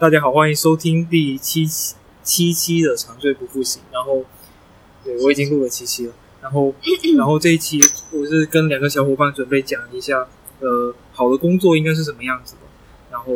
[0.00, 3.82] 大家好，欢迎收听第七期七期的长醉不复醒。
[3.92, 4.24] 然后，
[5.04, 6.14] 对我已经录了七期了。
[6.40, 6.72] 然后，
[7.18, 7.78] 然后这一期
[8.10, 10.26] 我是跟两个小伙伴准备讲一下，
[10.60, 12.60] 呃，好的工作应该是什么样子的。
[13.10, 13.30] 然后，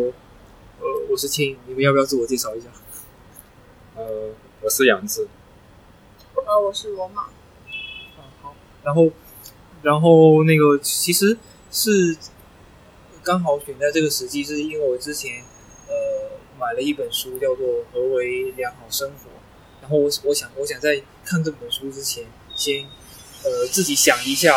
[0.81, 2.69] 呃，我是青，你们要不要自我介绍一下？
[3.97, 4.31] 呃，
[4.63, 5.29] 我是杨志。
[6.35, 7.27] 呃，我是罗马。
[7.67, 8.55] 嗯，好。
[8.83, 9.11] 然后，
[9.83, 11.37] 然后那个其实
[11.71, 12.17] 是
[13.23, 15.45] 刚好选在这个时机，是因为我之前呃
[16.59, 19.15] 买了一本书，叫做《何为良好生活》。
[19.81, 22.25] 然后我我想我想在看这本书之前，
[22.57, 22.87] 先
[23.43, 24.55] 呃自己想一下，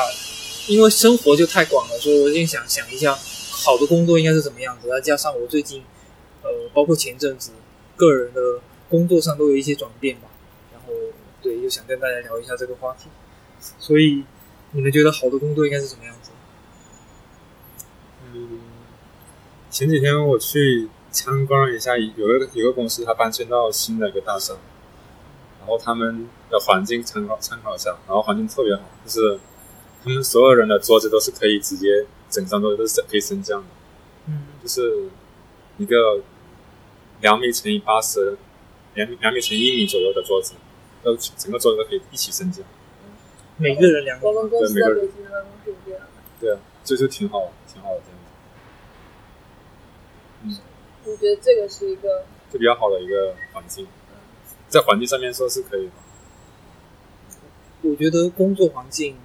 [0.68, 4.88] 因为生活就太广了，所以我先想想一下好的工作应该是怎么样子。
[4.88, 5.84] 再加上我最近
[6.44, 7.52] 呃包括前阵子
[7.96, 10.30] 个人的工作上都有一些转变吧。
[10.72, 10.94] 然后
[11.42, 13.10] 对，就想跟大家聊一下这个话题。
[13.80, 14.24] 所以
[14.72, 16.32] 你们觉得好的工作应该是什么样子？
[18.34, 18.62] 嗯，
[19.70, 24.54] 前几天我去参观了一下，有个有个公司，它搬迁到新的一个大厦，
[25.60, 29.40] 然后他们的环境参考参考一下，然后环境特别好，就是
[30.04, 33.68] 他们所有人的桌子都是可以直接整张桌子都是可以升降的，
[34.28, 35.10] 嗯，就是
[35.78, 36.22] 一个
[37.22, 38.38] 两米乘以八十，
[38.94, 40.54] 两两米乘一米左右的桌子，
[41.02, 42.64] 都整个桌子都可以一起升降。
[43.58, 46.08] 每个人两个我们公司在北京办公室是这样的。
[46.40, 48.02] 对啊，这就挺好，挺好的
[51.08, 53.88] 我觉得这个是一个就比较好的一个环境，
[54.68, 55.92] 在环境上面说是可以的。
[57.84, 59.16] 我觉得工作环境，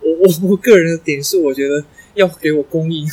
[0.00, 1.82] 我我我个人的点是，我觉得
[2.14, 3.08] 要给我供应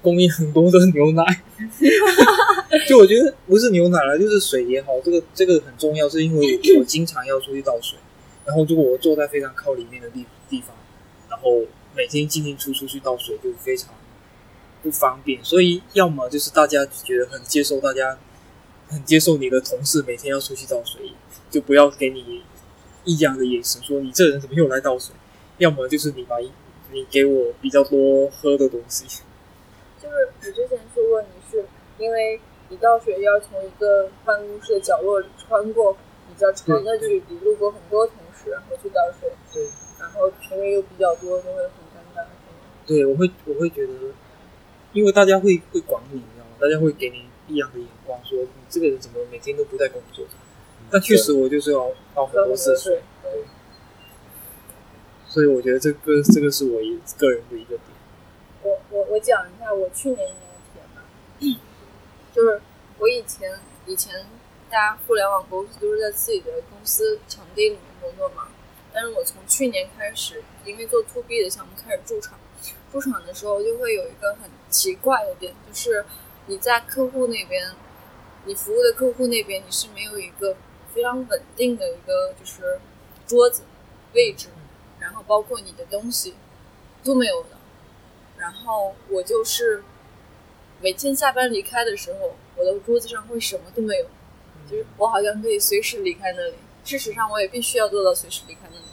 [0.00, 1.42] 供应很多的牛奶。
[2.88, 7.98] 就我觉得不是牛奶了，就是水也好，这个这个很重要，是因为我经常要出去倒水，
[8.46, 10.74] 然后如果我坐在非常靠里面的地地方，
[11.28, 13.92] 然后每天进进出出去倒水就非常
[14.82, 18.18] 不方便，所以要么就是大家觉得很接受，大家
[18.88, 21.12] 很接受你的同事每天要出去倒水，
[21.50, 22.42] 就不要给你
[23.04, 25.14] 异样的眼神，说你这人怎么又来倒水？
[25.58, 29.04] 要么就是你把你给我比较多喝的东西。
[30.00, 31.66] 就是我之前说过，你是
[31.98, 39.64] 因为你倒水要从一个办公室的角落里穿过比较长的距离，路过很多同事，然后去倒水，对，
[39.98, 42.24] 然后评委又比较多，就会很尴尬。
[42.86, 43.92] 对，我会我会觉得，
[44.98, 46.50] 因为大家会会管你，你知道吗？
[46.60, 50.26] 大家会给你异样的眼光，说你这个人怎么每天都不在工作？
[50.90, 53.44] 但确实我就是要倒很多次水，对，
[55.28, 57.82] 所以我觉得这个这个是我一个人的一个点。
[58.64, 60.42] 我我我讲一下我去年一年
[60.96, 61.00] 的
[61.38, 61.62] 体验吧，
[62.34, 62.60] 就是
[62.98, 63.52] 我以前
[63.86, 64.26] 以前
[64.68, 68.48] 大家互联网公司都是在自己的公司场地里面工作嘛，
[68.92, 72.36] 但是我从去年开始，因为做 to B 的项目开始驻场，
[72.92, 76.04] 驻场的时候就会有一个很奇怪的点，就是
[76.46, 77.70] 你在客户那边，
[78.44, 80.56] 你服务的客户那边你是没有一个
[80.94, 82.80] 非常稳定的一个就是
[83.26, 83.62] 桌子
[84.14, 84.48] 位置，
[84.98, 86.34] 然后包括你的东西
[87.04, 87.50] 都没有的。
[88.38, 89.82] 然后我就是
[90.80, 94.06] 每天下班离开的时候，我的桌子上会什么都没有，
[94.70, 96.54] 就是我好像可以随时离开那里。
[96.84, 98.84] 事实上，我也必须要做到随时离开那里。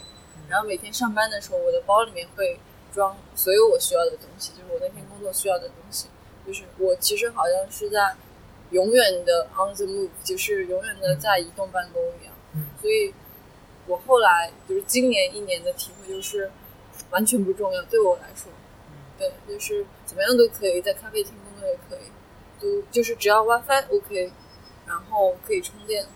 [0.48, 2.58] 然后每天上班的时候，我的包里面会
[2.96, 6.08] 装所有我需要的东西，就是我那天工作需要的东西。
[6.46, 8.14] 就是我其实好像是在
[8.70, 12.32] 永远的 on the move，就是永远的在移动办公一样。
[12.54, 13.12] 嗯所以
[13.86, 16.50] 我后来就是今年一年的体会就是，
[17.10, 18.50] 完全不重要，对我来说。
[19.18, 22.10] 对，就是怎么样都可以，在咖啡厅工作也可以，
[22.60, 24.32] 都就是只要 WiFi OK，
[24.86, 26.06] 然后可以充电，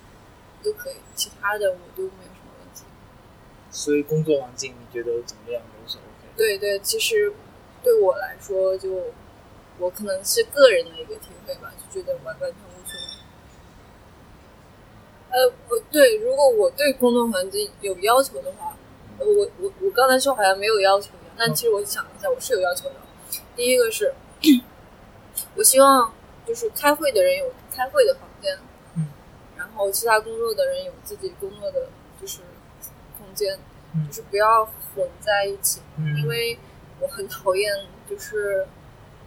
[0.63, 2.85] 都可以，其他的我都没有什么问题。
[3.71, 5.80] 所以工作环境你觉得怎么样都是 OK 的。
[6.41, 7.31] 对对，其实
[7.83, 8.89] 对我来说就，
[9.79, 13.07] 我可能是个人的一个体会吧，就觉得完完全无所谓。
[15.29, 18.75] 呃，我对，如果我对工作环境有要求的话，
[19.19, 22.95] 呃我我我刚才说好像没有要求一样，但其实我想了一下，我是有要求的。
[23.55, 24.15] 第一个是，
[25.57, 26.11] 我希望
[26.47, 28.59] 就是开会的人有开会的房间，
[28.97, 29.09] 嗯，
[29.59, 32.39] 然后其他工作的人有自己工作的就是
[33.19, 33.59] 空间，
[33.95, 34.07] 嗯。
[34.09, 36.17] 就是不要混在一起，嗯。
[36.19, 36.59] 因为
[37.01, 37.73] 我很讨厌
[38.09, 38.67] 就是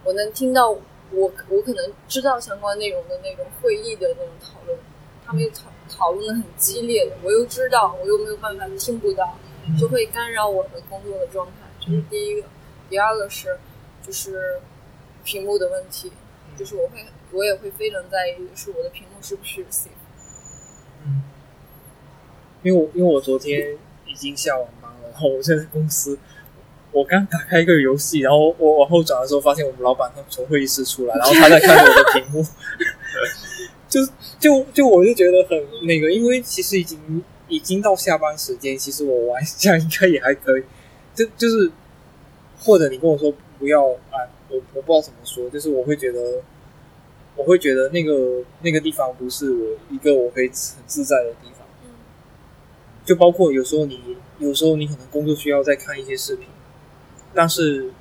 [0.03, 4.77] 我能听到我我可能知道相关内容的那种会议的那种讨论，
[5.25, 9.37] 他们又讨讨论的很激烈的，我又知道我又没有办法听不到，
[9.79, 12.47] 就会干扰我的工作的状态，这是第一个。
[12.89, 13.57] 第二个是
[14.05, 14.59] 就是
[15.23, 16.11] 屏幕的问题，
[16.55, 19.89] 就是我会我也会非常在意就是我的屏幕是不是 safe。
[21.05, 21.23] 嗯，
[22.61, 23.77] 因为我因为我昨天
[24.13, 26.17] 已经下完班了，然后我现在公司，
[26.91, 32.45] 我刚打开一个游戏，然后我往后转的时候，发现我们老板他从会议室出来，然后 他在看我的屏幕，
[33.89, 33.99] 就
[34.39, 40.63] 就就我就觉得很那个，因为其实已经已经到下班时间，其实我玩一下应该也还可以。
[41.15, 41.71] 就就是
[42.59, 44.17] 或者你跟我说不要啊，
[44.49, 46.41] 我我不知道怎么说，就是我会觉得
[47.35, 51.51] 我会觉得那个那个地方不是我一个我可以很自在的地方。
[51.51, 51.52] 嗯
[53.05, 56.47] 就包括有时候你有时候你可能工作需要再看一些视频，
[57.33, 57.91] 但是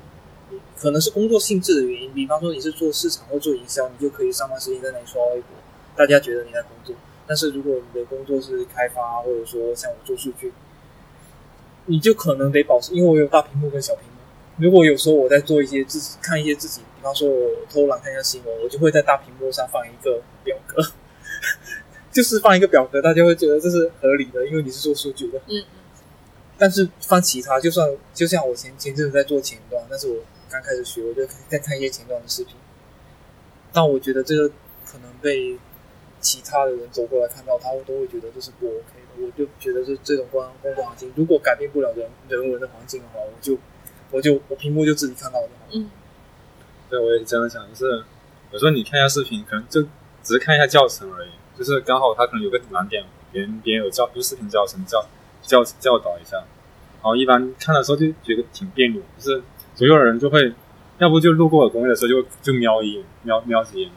[0.77, 5.49] 可能是工作性质的原因，比方说你是做市场或做营销，你就可以上班时间在那里刷微博，
[5.97, 6.95] 大家觉得你在工作。
[7.27, 10.53] 但是如果你的工作是开发，或者说像我做数据，
[11.87, 14.13] 你就可能得保持，因为我有大屏幕跟小屏幕。
[14.59, 20.83] 如果有时候我在做一些自己看一些自己，比方说我偷懒看一下新闻，我就会在大屏幕上放一个表格，
[22.13, 25.39] 就是放一个表格，大家会觉得这是合理的，因为你是做数据的。
[25.49, 25.65] 嗯嗯
[26.59, 32.55] 但是放其他，就算就像我前前阵子在做前端，但是我刚开始学，我就在看一些前端的视频。
[33.73, 34.49] 但我觉得这个
[34.87, 35.59] 可能被
[36.21, 39.27] 其他的人走过来看到，他们都会觉得这是不 OK 的。
[39.27, 43.59] 我就觉得这这种工工作环境，如果改变不了人人文的环境的话，我就
[44.13, 45.67] 我就我屏幕就自己看到就好。
[45.73, 45.91] 嗯
[46.89, 48.05] 对，我也是这样想，就是
[48.53, 49.83] 有时候你看一下视频，可能就
[50.23, 55.05] 只是看一下教程而已，就是刚好他可能有个难点，别人别人有教有视频教程教
[55.43, 59.43] 教教导一下，然后一般看的时候就觉得挺别扭，就是
[59.75, 60.53] 所有人就会，
[60.99, 63.91] 要不就路过我工位的时候就就瞄一眼，瞄瞄几眼，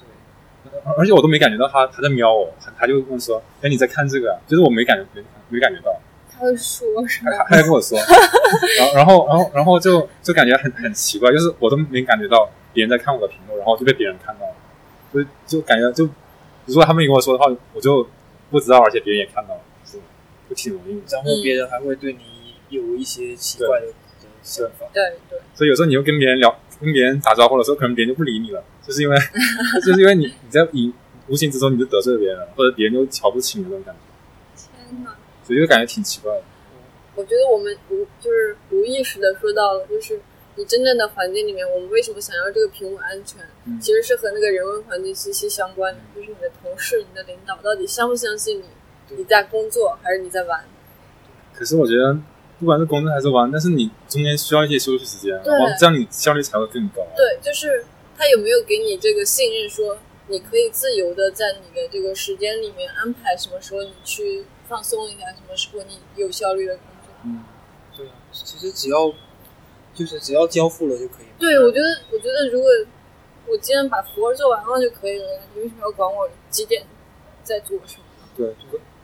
[0.00, 4.40] 对，而而且我都没感觉到他他在瞄我，他他就问说，哎你在看这个啊？
[4.46, 5.94] 就是我没感觉没没感觉到，
[6.32, 7.30] 他会说什么？
[7.30, 7.98] 他他在跟我说，
[8.78, 14.54] 然后然后然后然后就就感觉很很奇怪，就是我都没感觉到别人在看我的屏幕，然后就被别人看到了，
[15.12, 16.08] 就就感觉就
[16.66, 18.06] 如果他们跟我说的话，我就
[18.50, 19.98] 不知道，而且别人也看到了，是
[20.48, 21.02] 就挺容易的。
[21.12, 22.20] 然后别人还会对你
[22.68, 24.86] 有一些奇怪的的想法。
[24.92, 29.16] 对对，所以有时候你又跟别人聊，跟别人打招呼的时候，可能别人就不理你了， 就是因为
[29.84, 30.92] 就是因为你你在你
[31.28, 33.94] 无形之中你就得罪了别人了，或者别人就瞧不起你那种感
[34.54, 35.16] 觉，天哪！
[35.44, 36.42] 所以就感觉挺奇怪的。
[37.14, 40.20] 我觉得我们无就是无意识的说到了，就是
[40.56, 46.00] 你真正的环境里面，我们为什么想要这个屏幕安全，嗯其实是和那个人文环境息息相关的。
[46.14, 50.64] 就是你的同事、你的领导到底相不相信你，你在工作还是你在玩？
[51.54, 52.18] 可是我觉得
[52.58, 57.06] 不管是工作还是玩，但是你中间需要一些休息时间，然后这样你效率才会更高。
[57.14, 57.84] 对，就是
[58.16, 59.98] 他有没有给你这个信任，说
[60.28, 67.14] 你可以自由的在你的这个时间里面安排什么时候你去放松一下，什么时候你有效率的工作。
[67.24, 67.44] 嗯，
[67.96, 69.12] 对啊，其实只要
[69.96, 71.26] 就是只要交付了就可以。
[71.38, 72.68] 对，我觉得，我觉得如果
[73.48, 76.84] 我今天把活儿做完了就可以了，你为什么要管我几点
[77.42, 78.04] 在做什么？
[78.36, 78.54] 对，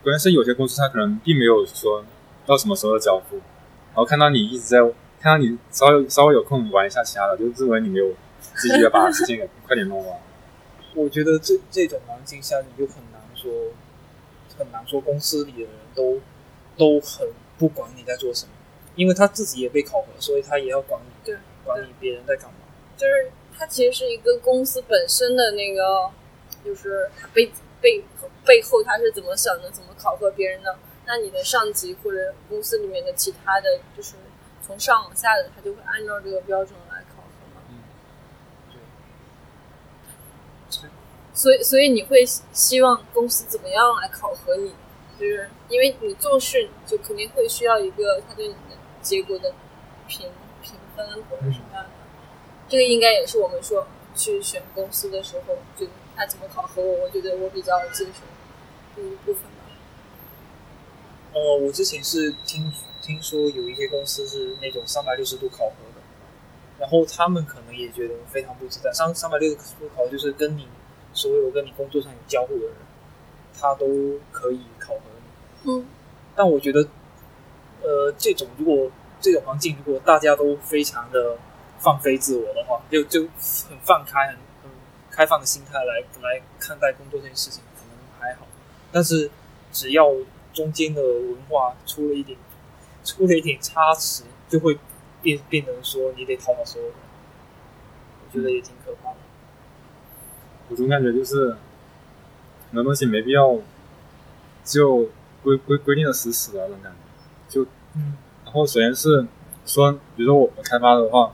[0.03, 2.05] 关键是有些公司他可能并没有说
[2.47, 4.79] 到什么时候交付，然后看到你一直在，
[5.21, 8.09] 看到你稍微稍微有空玩一下其他的，就认为你没有
[8.61, 10.19] 积极的把事情给 快点弄完。
[10.95, 13.51] 我觉得这这种环境下，你就很难说，
[14.59, 16.21] 很难说公司里的人都
[16.77, 18.51] 都很不管你在做什么，
[18.95, 22.59] 因为他自己也被考核，所以他也要管理，对，管理别人在干嘛。
[22.97, 26.11] 就是他其实是一个公司本身的那个，
[26.65, 27.51] 就是他背
[27.81, 28.05] 背
[28.45, 30.77] 背后他是怎么想的，怎么考核别人的。
[31.07, 34.15] 那你的上级或者公司里面的其他的就是
[34.65, 37.63] 从上往下的，他就会按照这个标准来考核嘛。
[37.71, 37.83] 嗯，
[40.71, 40.89] 对，
[41.35, 44.75] 所以，所以你会希希望公司怎么样来考核你？
[45.19, 48.49] 就是因为你做事就肯定会需要一个他对
[49.03, 49.53] 结果的
[50.09, 50.31] 评
[50.63, 51.91] 评分或者什么样的。
[52.69, 58.23] 这个应该也是我们说去选公司的时候，就他怎么考核我，我觉得我比较接受
[58.97, 59.67] 的一部分吧。
[61.35, 66.01] 呃，我之前是听听说有一些公司是那种三百六十度考核的，
[66.79, 68.93] 然后他们可能也觉得非常不自在。
[68.93, 70.67] 三三百六十度考核就是跟你
[71.13, 72.75] 所有跟你工作上有交互的人，
[73.59, 73.87] 他都
[74.31, 75.71] 可以考核你。
[75.71, 75.87] 嗯，
[76.37, 76.87] 但我觉得，
[77.83, 81.37] 呃，这种如果这种环境如果大家都非常的
[81.79, 83.23] 放飞自我的话，就就
[83.69, 84.71] 很放开、很很
[85.11, 88.47] 开放的心态来来看待工作这件事情，可能还好。
[88.91, 89.31] 但是
[89.73, 90.15] 只要
[90.53, 92.39] 中间的文化出了一点
[93.05, 94.79] 出了一点差池，就会
[95.23, 96.97] 变变成说你得讨好所有人，
[98.25, 99.17] 我觉得也挺可怕的。
[100.69, 101.57] 我总感觉就是
[102.69, 103.59] 很多东西没必要
[104.65, 105.11] 就
[105.43, 106.99] 规规规定的死死的那种感觉。
[107.53, 107.63] 就
[107.95, 109.27] 嗯然后首先是
[109.67, 111.33] 说，比如说我我开发的话，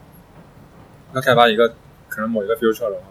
[1.13, 1.69] 要开发一个
[2.09, 3.03] 可能某一个 feature 的话，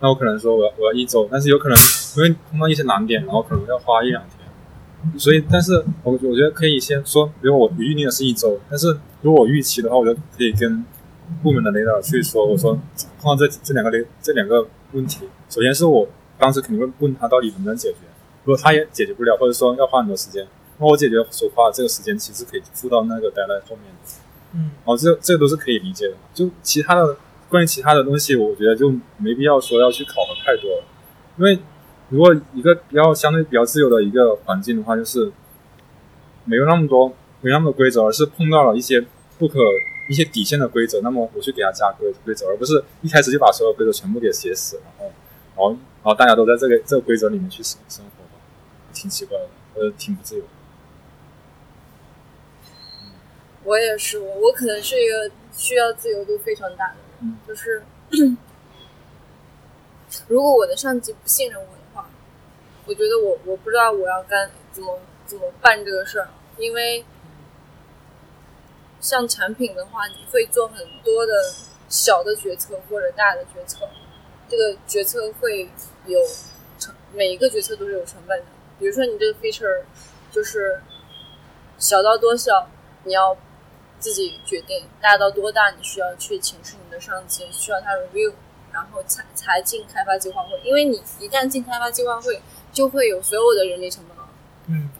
[0.00, 1.78] 那我可能说我要我要一周，但是有可能
[2.16, 4.36] 因为碰到一些难点，然后可能要花一两天。
[5.18, 10.84] 所以，但是我我觉得可以先说，比如我预定的是一周，但是如果我预期的话，我就可以跟
[11.42, 12.76] 部门的领导去说，我说
[13.20, 16.08] 碰到这这两个这两个问题，首先是我
[16.38, 17.98] 当时肯定会问他到底能不能解决。
[18.44, 20.46] 如果他也解决不了，或者说要花很多时间，
[20.78, 24.12] 那我解决所花的这个时间其实可以付到那个 deadline 后面的。
[24.54, 26.14] 嗯哦，这这都是可以理解的。
[26.32, 27.16] 就其他的
[27.48, 30.84] 关于其他的东西，我觉得就没必要说要去考核太多了，
[31.36, 31.58] 因为
[32.08, 35.32] 如果一个比较相对比较自由的一个环境的话，就是
[36.44, 37.08] 没有那么多
[37.40, 39.04] 没有那么多规则，而是碰到了一些
[39.38, 39.58] 不可
[40.08, 45.04] 一些底线的规则，那么我去给他加规规则，而不是一开始就把所有规则全部给写死，然后
[45.56, 48.10] 然后然后大家都在这个这个规则里面去生生活，
[48.94, 50.48] 挺奇怪的，呃，挺不自由的。
[53.66, 57.36] 我也是，我我可能是一个需要自由度非常大的人，嗯。
[57.46, 57.82] 就是
[60.28, 62.08] 如果我的上级不信任我的话，
[62.86, 67.04] 我觉得我我不知道我要干怎么怎么办这个事儿，因为
[69.00, 71.32] 像产品的话，你会做很多的
[71.88, 73.88] 小的决策或者大的决策，
[74.48, 75.68] 这个决策会
[76.06, 76.20] 有
[76.78, 78.46] 成每一个决策都是有成本的，
[78.78, 79.82] 比如说你这个 feature
[80.30, 80.80] 就是
[81.78, 82.70] 小到多小，
[83.02, 83.36] 你要
[83.98, 88.32] 自己决定；大到多大，你需要去请示你的上级，需要他 review，
[88.72, 90.60] 然后才才进开发计划会。
[90.62, 92.40] 因为你一旦进开发计划会，
[92.72, 94.28] 就会有所有的人力成本了，
[94.68, 94.90] 嗯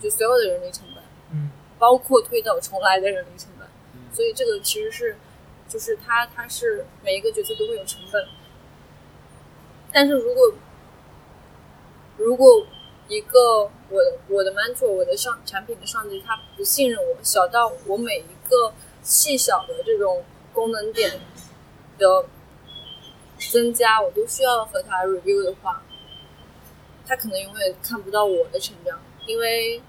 [0.00, 3.68] 就所有的人力成本，嗯包括推倒重来的人力成本。
[3.94, 5.16] 嗯所以这个其实是，
[5.68, 8.26] 就是他他是每一个角色都会有成本。
[9.92, 10.52] 但是如果
[12.16, 12.66] 如果
[13.08, 18.72] 一个我的我的 mentor 我的上产品的上级他不信任我，小到我每一一个
[19.02, 20.22] 细小的这种
[20.52, 21.20] 功能点
[21.98, 22.24] 的
[23.50, 25.82] 增加，我都需要和他 review 的话，
[27.04, 29.82] 他可能永远看不到我的成长，因为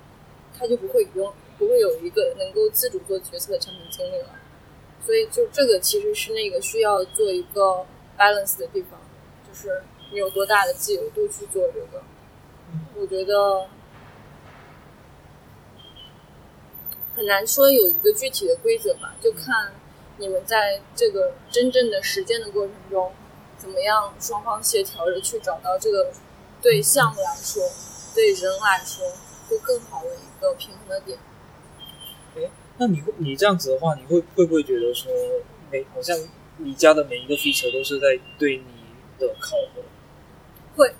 [0.58, 4.30] 他就不会永不会有一个能够自主做决策的产品经理了。
[5.06, 7.86] 所以就这个其实是那个需要做一个
[8.18, 9.00] balance 的地方，
[9.48, 12.04] 就是你有多大的自由度去做这个。
[13.00, 13.68] 我觉得
[17.17, 19.74] 很难说有一个具体的规则吧，就看
[20.17, 23.12] 你们在这个真正的实践的过程中，
[23.57, 26.13] 怎么样双方协调着去找到这个
[26.62, 27.63] 对项目来说、
[28.13, 29.03] 对人来说
[29.50, 31.17] 都更好的一个平衡的点。
[32.36, 35.12] 哎那你会你这样子的话，你会会不会觉得说
[35.71, 36.15] 每好像
[36.57, 38.63] 你家的每一个 feature 都是在对你
[39.17, 39.81] 的考核？
[40.75, 40.93] 会，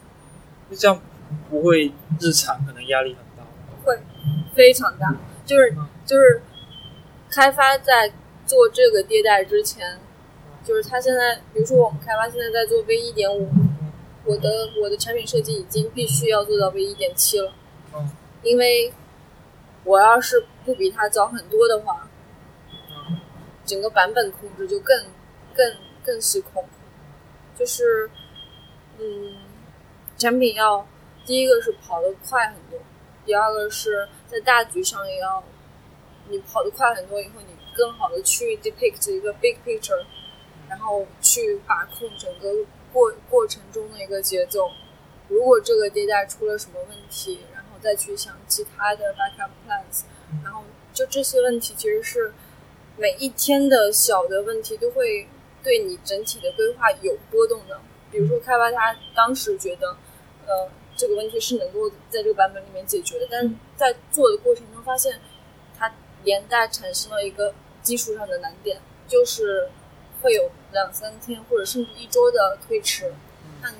[0.70, 1.00] 那这样
[1.48, 3.50] 不会日常可能压力很大吗？
[3.86, 4.00] 会
[4.56, 6.42] 非常大，就是嗯就是
[7.30, 8.12] 开发在
[8.46, 10.00] 做这个迭代之前，
[10.64, 13.50] 就是他现在，比如说我们开发现在在做 V 一点五，
[14.24, 14.50] 我的
[14.82, 17.52] 我的产品设计已经必须要做到 V 一点七了，
[17.94, 18.10] 嗯
[18.42, 18.94] 因为
[19.84, 22.08] 我要是不比他早很多的话，
[22.90, 23.20] 嗯
[23.66, 25.06] 整个版本控制就更
[25.54, 26.64] 更更失控，
[27.58, 28.10] 就是
[28.98, 29.36] 嗯，
[30.18, 30.88] 产品要
[31.26, 32.80] 第一个是跑得快很多，
[33.26, 35.44] 第二个是在大局上也要
[36.30, 40.06] 你跑得快很多以后，你更好的去 depict 一个 big picture，
[40.70, 44.70] 然后去把控整个过过程中的一个节奏。
[45.28, 50.04] 如果这个迭代出了什么问题，然后再去想其他的 backup plans，
[50.44, 52.34] 然后就这些问题其实是
[52.98, 55.28] 每一天的小的问题都会
[55.62, 57.80] 对你整体的规划有波动的。
[58.10, 59.90] 比如说开发他当时觉得，
[60.46, 65.37] 呃，这个问题是能够在这个版本里面解决的，但是在做的过程中发现，它
[66.28, 69.70] 连带产生了一个技术上的难点，就是
[70.22, 73.14] 会有两三天或者甚至一周的推迟。
[73.62, 73.78] 那你，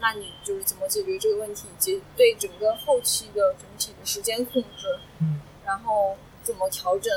[0.00, 7.12] 那你就是怎么解决这个问题，以及对整个后期的整体的时间控制，嗯然后怎么调整，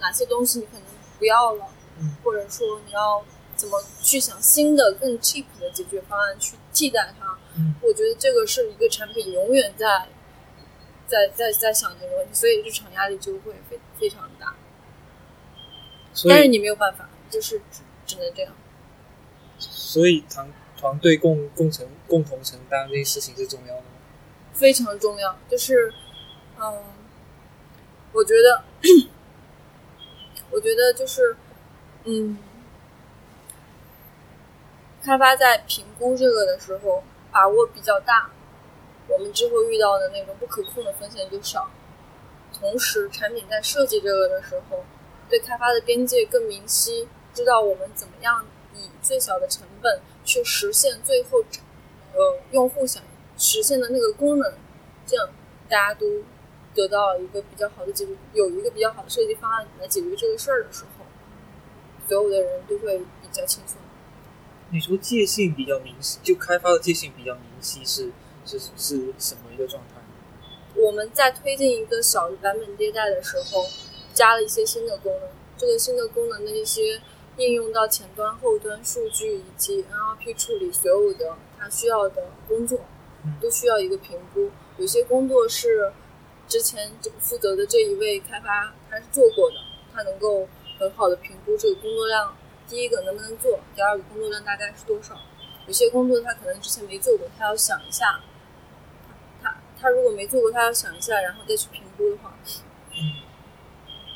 [0.00, 0.84] 哪些东西你可能
[1.18, 1.66] 不要了，
[2.00, 3.22] 嗯或者说你要
[3.54, 7.38] 怎么去想新的更 cheap 的解决方案去替代它。
[7.58, 10.08] 嗯我觉得这个是一个产品永远在
[11.12, 14.54] 在在在想这个问题，所以日常压力就会非非常大。
[16.26, 18.50] 但是你没有办法，就是只只能这样。
[19.58, 23.88] 所以团团队共共成共同承担这些事情是重要的吗？
[24.54, 25.38] 非常重要。
[25.50, 25.92] 就是，
[26.58, 26.82] 嗯，
[28.12, 28.64] 我觉得，
[30.50, 31.36] 我觉得就是，
[32.04, 32.38] 嗯，
[35.02, 38.30] 开发在评估这个的时候，把握比较大，
[39.12, 41.70] 我们之后遇到的那种不可控的风险就少。
[42.58, 44.84] 同时，产品在设计这个的时候，
[45.28, 51.42] 对开发的边界更明晰，知道我们怎么样以最小的成本去实现最后，
[52.14, 53.02] 呃，用户想
[53.36, 54.54] 实现的那个功能，
[55.06, 55.28] 这样
[55.68, 56.22] 大家都
[56.74, 61.04] 得到一个比较好的解决，有一个比较好的设计方案来解决这个事儿的时候，
[62.06, 63.78] 所有的人都会比较轻松。
[64.70, 68.10] 你说界限比较明晰，就开发的界限比较明晰是
[68.44, 70.00] 是是什么一个状态？
[70.74, 73.66] 我们在推进一个小的版本迭代的时候，
[74.14, 75.28] 加了一些新的功能。
[75.58, 77.00] 这个新的功能的一些
[77.36, 82.80] 应用到前端、后端数据以及 NLP 处理所有的它需要的工作，
[83.40, 84.50] 都需要一个评估。
[84.78, 85.92] 有些工作是
[86.48, 89.56] 之前这个负责的这一位开发他是做过的，
[89.94, 92.34] 他能够很好的评估这个工作量，
[92.66, 95.14] 第一个能不能做，第二个工作量大概是多少。
[95.66, 98.20] 有些工作他可能之前没做过，他要想一下。
[99.82, 102.32] 他他如果没做过，他要想一下，然后再去评估的话，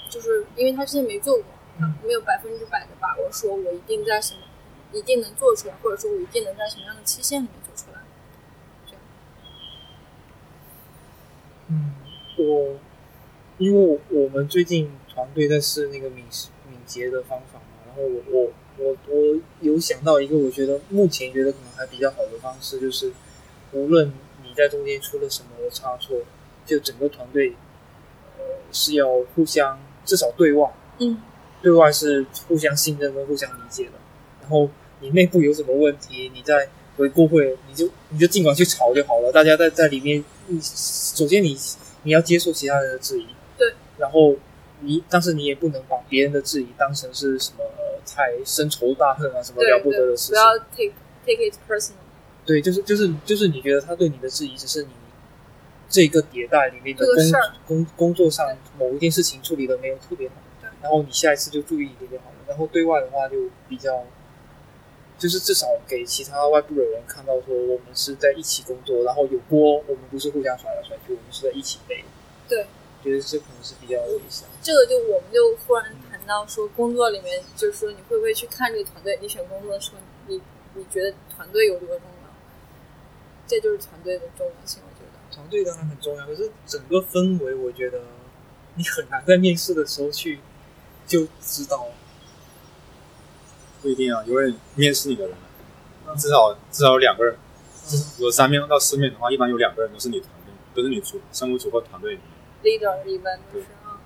[0.09, 1.45] 就是因为他之前没做过，
[1.77, 4.43] 他没有百分之百的把握，说我一定在什么
[4.93, 7.99] 一定能做出来，或者说我一定能在什么样的期限里面做出来。
[11.69, 11.97] 嗯，
[12.39, 12.79] 我
[13.59, 16.25] 因为我我们最近团队在试那个敏
[16.71, 23.13] 敏捷的方法嘛，然后我我我我有想到一个，我觉得目前觉得可能还比较好的方式，就是
[23.73, 24.13] 无论你
[24.57, 26.17] 在中间出了什么差错，
[26.65, 27.55] 就整个团队
[28.39, 31.21] 呃是要互相至少对外，嗯，
[31.63, 33.93] 对外是互相信任跟互相理解的。
[34.41, 34.69] 然后
[35.01, 39.31] 你内部有什么问题，你在回顾会，你就你就尽管去吵就好了。
[39.31, 41.57] 大家在在里面，你首先你
[42.05, 43.27] 你要接受其他人的质疑，
[43.59, 44.35] 对，然后
[44.81, 50.35] 你但是你也不能把别人的质疑当成是什么呃太深仇大恨啊，什么了不得，的事情。
[50.35, 50.93] 不要 take
[51.27, 52.06] take it personal。
[52.47, 54.91] 对，就是就是就是你觉得他对你的质疑只是你
[55.89, 57.27] 这个迭代里面的工
[57.67, 60.35] 工工作上某一件事情处理的没有特别好，
[60.81, 62.37] 然后你下一次就注意一点就好了。
[62.47, 63.37] 然后对外的话就
[63.69, 64.05] 比较，
[65.19, 72.05] 就是至少给其他外部的人看到说我们是在一起工作，然后有锅我们不是互相甩来甩去，我们是在一起背。
[72.49, 72.65] 对，
[73.03, 74.45] 觉得这可能是比较有意思。
[74.63, 79.19] 这个就我们就忽然谈到说，工作里面就是说，你会不会去看这个团队？
[79.21, 79.99] 你选工作的时候，
[80.29, 80.41] 你
[80.75, 82.16] 你觉得团队有多重要？
[83.47, 85.35] 这就是团队的重要性，我觉得。
[85.35, 88.01] 团队当然很重要，可是整个氛围，我觉得
[88.77, 90.41] 你很难在面试的时候去
[91.07, 91.89] 就知道。
[93.83, 95.37] 不一定啊，因为面试你的人，
[96.17, 97.37] 至少至少有两个人，
[98.17, 102.81] 如果三面到四面的话，一般有两个人都是你团队，都是你组生物组或团队里面。
[102.81, 104.01] leader 一般都是啊，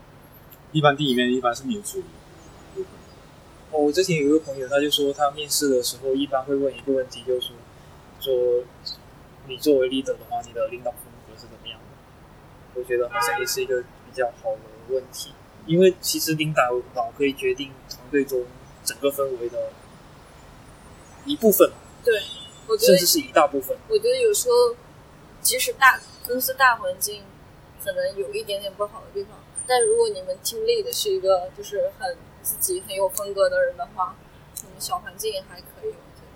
[0.73, 2.03] 一般第一面一般是你组，
[3.71, 7.53] 哦，我之前有一个朋友，他就说他面试的时候一般会问一个问题，就是
[8.21, 8.35] 说，
[8.85, 9.00] 说
[9.47, 12.81] 你作为 leader 的话，你的领导风格是怎么样的？
[12.81, 15.33] 我觉得好像也是一个比较好的问题，
[15.67, 16.63] 因为其实领导
[16.95, 18.47] 导可以决定团队中
[18.85, 19.73] 整个氛围的
[21.25, 21.71] 一部分，
[22.05, 22.15] 对，
[22.67, 23.77] 我觉得甚至是一大部分。
[23.89, 24.77] 我觉得有时候，
[25.41, 27.23] 即使大公司大环境
[27.85, 34.17] 可能有一点点不好的地方，但如果你们 team lead 是一个就是很自己很有风格的人的话，
[34.63, 35.89] 你们小环境也还可以。
[35.89, 36.31] 我觉得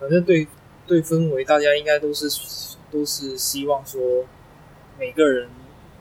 [0.00, 0.46] 反正对
[0.86, 2.28] 对氛围，大家应该都是
[2.90, 4.24] 都是希望说
[4.98, 5.48] 每个人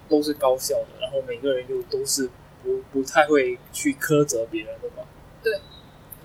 [0.09, 2.29] 都是高效的，然后每个人又都是
[2.63, 5.03] 不不太会去苛责别人的吧。
[5.41, 5.59] 对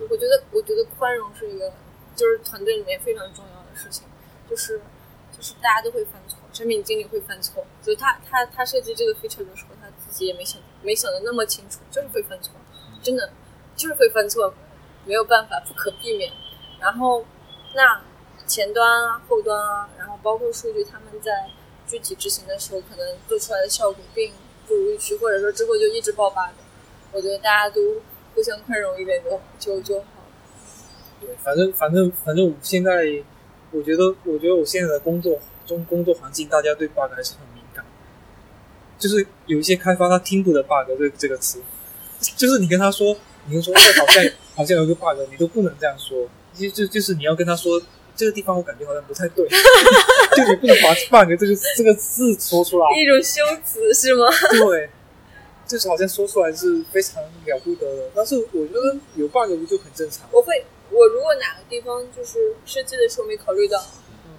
[0.09, 1.71] 我觉得，我觉得宽容是一个，
[2.15, 4.05] 就是团队里面非常重要的事情，
[4.49, 4.79] 就是
[5.35, 12.53] 就是大家都会犯错，产品经理会犯错，所以他他他设计这个 feature 的时候，他自己也没想没想的那么清楚，就是会犯错，
[13.01, 13.31] 真的
[13.75, 14.53] 就是会犯错，
[15.05, 16.31] 没有办法，不可避免。
[16.79, 17.25] 然后
[17.75, 18.01] 那
[18.47, 21.49] 前端啊、后端啊，然后包括数据，他们在
[21.87, 24.33] 具体执行的时候，可能做出来的效果并
[24.67, 26.53] 不如预期，或者说之后就一直爆 bug。
[27.11, 27.81] 我觉得大家都
[28.35, 30.07] 互相宽容一点就就就好。
[31.21, 33.23] 对，反正反正反正我现在，
[33.71, 37.85] 我觉得我觉得我现在的工作中工作环境，大家对 bug 还是很敏感。
[38.97, 41.61] 就是有一些开发他听不得 bug 这这个词，
[42.35, 44.23] 就是你跟他说，你就说这好像
[44.55, 46.27] 好像有个 bug，你都不能这样说，
[46.59, 47.81] 就就就是你要跟他说
[48.15, 49.47] 这个地方我感觉好像不太对，
[50.35, 54.25] 就你不能把 bug 这个这个字说出来，一种修辞是吗？
[54.51, 54.89] 对，
[55.65, 60.27] 就是好像说出来是非常了不得的，但是我觉得有 bug 不就很正常？
[60.31, 63.81] 我会，我如果哪个地方就是设计的时候没考虑到，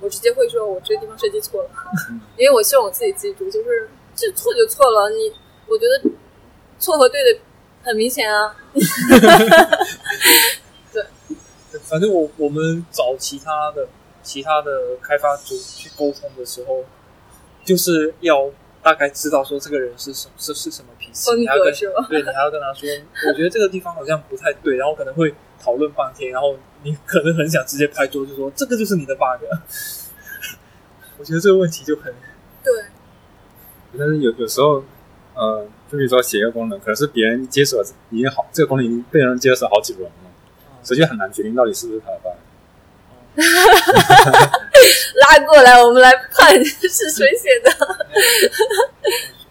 [0.00, 1.70] 我直接会说我这个地方设计错了，
[2.36, 5.32] 因为我希望我自己记住，就是这错就错了，你
[5.66, 6.10] 我觉得
[6.78, 7.40] 错和对的
[7.82, 8.54] 很明显啊。
[11.90, 13.88] 对反正我我们找其他的
[14.22, 16.84] 其他的开发组去沟通的时候，
[17.64, 18.50] 就是要
[18.82, 21.72] 大概知道说这个人是什是是什么脾气，风你还要跟？
[22.08, 22.88] 对你还要跟他说，
[23.28, 29.44] 我觉得这个地方好像不太对，然后可能会讨论半天，然后你可能很想直接拍桌子说这个就是你的 bug。
[31.18, 32.14] 我觉得这个问题就很
[32.64, 32.72] 对，
[33.98, 34.82] 但是有有时候
[35.34, 40.29] 呃，就比如说写一个功能，可能是别人接手已经好，这个功能已经被人接手好几轮了，
[40.82, 42.36] 所以就很难决定到底是不是他的 bug。
[45.20, 47.70] 拉过来，我们来判是谁写的。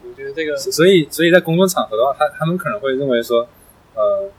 [0.03, 3.47] 我觉得这个所以，所以在工作场合的话，他他们可能会认为说，
[3.95, 4.29] 呃，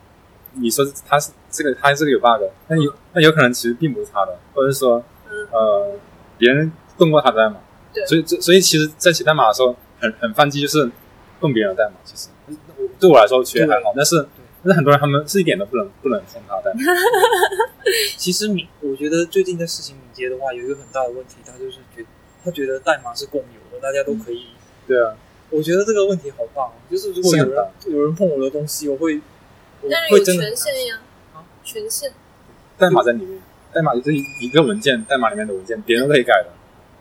[0.53, 5.92] 你说他是这个，他这个有 bug，那有那有可能其实并不是他的，或者是说，嗯呃，
[6.37, 7.57] 别人动过他的代码，
[7.94, 10.90] 对所以这所以其实，在写代码的时候，很很犯忌，就是
[11.40, 11.96] 动别人的代码。
[12.05, 12.29] 其实
[12.98, 14.26] 对我来说其实还好，但是
[14.62, 16.81] 但是很多人他们是一点都不能不能碰他的代码。
[18.16, 22.05] 其实敏，我觉得最近在实行敏捷的话，有一个很大的问题，他就是觉
[22.44, 24.49] 他觉得代码是共有的，大家都可以。
[24.87, 25.16] 对啊，
[25.51, 29.20] 我觉得这个问题好棒哦，就是如果有人有人碰我的东西，我会
[29.81, 31.01] 我但是有会真的很权限呀
[31.35, 32.12] 啊，权限。
[32.77, 33.40] 代码在里面，
[33.73, 36.51] 代码就是一个文件，代码里面的文件，别人都可以改的。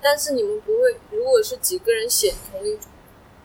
[0.02, 2.78] 但是你们不会，如果是几个人写同一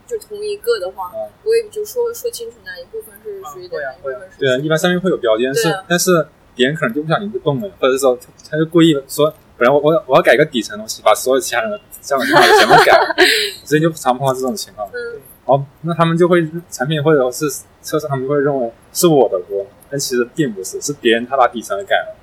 [0.06, 8.18] 就同一个的话，啊不会就说说清楚哪一部分是谁的，啊会啊哪一部分是对啊，谁的一般上面会有标签，是啊但是别人可能就不小心就动了，或者是说
[8.50, 13.16] 他就故意说，本来我我我要改一个底层东西，把所有其他人的这样的代码全部改了，
[13.64, 14.88] 所以就常碰到这种情况。
[14.92, 17.48] 嗯，哦，那他们就会产品或者是
[17.82, 22.16] 测试，他们会认为是我的锅，但其实并不是，是别人他把底层给改了。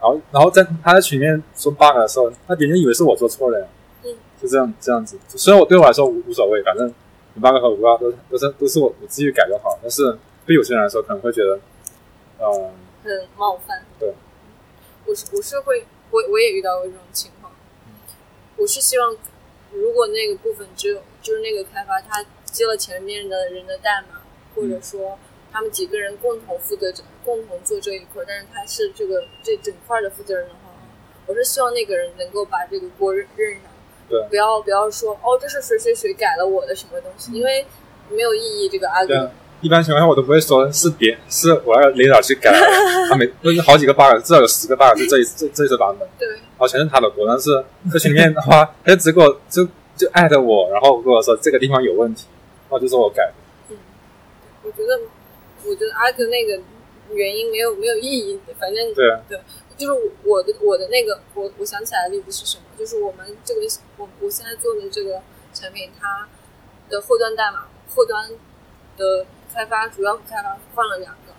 [0.00, 3.66] 然后，然后在他在群里面说 bug 的时候，那别人以为是我做错了呀。
[4.44, 5.18] 嗯，就这样这样子。
[5.28, 6.86] 虽然我对我来说无无所谓，反正
[7.34, 9.78] 有 bug 和无 bug 都都是都是我我自己改就好。
[9.80, 11.58] 但是对有些人来说，可能会觉得，
[12.38, 12.70] 呃，
[13.02, 13.82] 很冒犯。
[13.98, 14.12] 对，
[15.06, 17.50] 我是我是会，我我也遇到过这种情况。
[18.56, 19.16] 我是希望，
[19.72, 24.20] 如果那个部分只有就是那个开发他接了前面的人的代码，
[24.54, 25.18] 或者说
[25.50, 30.70] 他们几个人共同负责这共同做这一块，但是他是这个这整块的负责人的话，
[31.26, 33.70] 我是希望那个人能够把这个锅认认上。
[34.08, 37.64] 对不要不要说哦，这是谁谁谁改了我的什么东西，因为
[38.10, 38.68] 没有意义。
[38.68, 42.52] 这个 argue 对啊，一般情况下我都不会说是别是我要领导去改，
[43.08, 46.06] 他每不是好几个 bug，至少有十个 bug 是这一这这一次版本。
[46.18, 52.26] 对，然后全是他的锅，但是在群里面的话，他就只给我就就艾特我，然后跟我说这个地方有问题，
[52.68, 53.32] 然后就说我改。
[53.70, 53.76] 嗯，
[54.62, 55.00] 我觉得，
[55.64, 56.60] 我觉得阿哥那个
[57.14, 59.20] 原因没有没有意义，反正对啊，
[59.76, 62.64] 就是我的我的那个我我想起来的例子是什么？
[62.78, 63.60] 就是我们这个
[63.96, 65.20] 我我现在做的这个
[65.52, 66.28] 产品，它
[66.88, 68.30] 的后端代码后端
[68.96, 71.32] 的开发主要开发换了两个，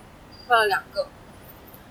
[0.48, 1.08] 换了两个，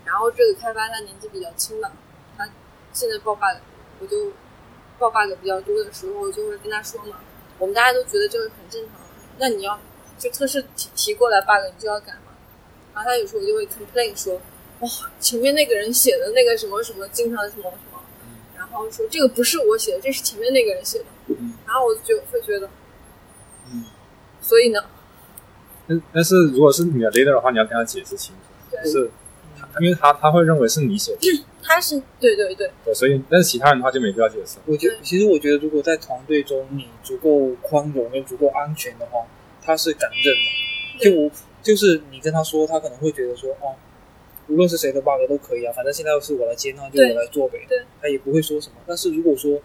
[0.05, 1.93] 然后这个开发他年纪比较轻嘛，
[2.37, 2.49] 他
[2.93, 3.59] 现在爆 bug，
[4.01, 4.33] 我就
[4.99, 7.21] 爆 bug 比较多的时候，就会跟他说嘛，
[7.59, 9.01] 我们大家都觉得这个很正常，
[9.39, 9.79] 那你要
[10.19, 12.33] 就测试提提过来 bug，你就要改嘛。
[12.95, 14.41] 然后他有时候就会 complain 说，
[14.85, 18.03] 哇，前面那个人写的那个什么什么，经常什么什么，
[18.57, 21.05] 然后说这个不是我写的，这是前面那个人写的。
[21.29, 21.55] 嗯。
[21.67, 22.69] 然后我就会觉得，
[23.73, 23.85] 嗯，
[24.43, 24.85] 所以呢，
[25.89, 28.91] 但但是如果是你的 leader 的话，你要跟他解释清楚，对。
[28.91, 29.11] 是
[29.59, 34.59] 他，因为他他会认为是你写的，他是对对对，对，所以但是其他人的话就没必要解释。
[34.67, 39.27] 我觉得，其实我觉得，如果在团队中你足够宽容又足够安全的话，
[39.63, 41.11] 他是敢认的。
[41.11, 41.31] 就我
[41.63, 43.75] 就是你跟他说，他可能会觉得说，哦，
[44.49, 47.65] 无论是谁的 bug 都可以啊，反正现在是我来接，那就我来做呗。
[47.69, 48.77] 对，他也不会说什么。
[48.87, 49.61] 但是如果说，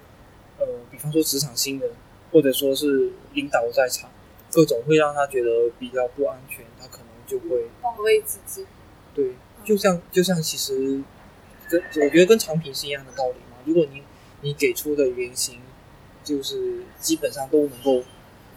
[0.57, 1.89] 呃，比方说职场新人，
[2.31, 4.09] 或者说是领导在场，
[4.51, 8.65] 各种会让他觉得比较不安全，他可能就会保卫自己。
[9.13, 9.33] 对，
[9.65, 11.01] 就像就像其实
[11.69, 13.57] 跟我觉得跟产品是一样的道理嘛。
[13.65, 14.01] 如果你
[14.41, 15.59] 你给出的原型
[16.23, 18.03] 就是基本上都能够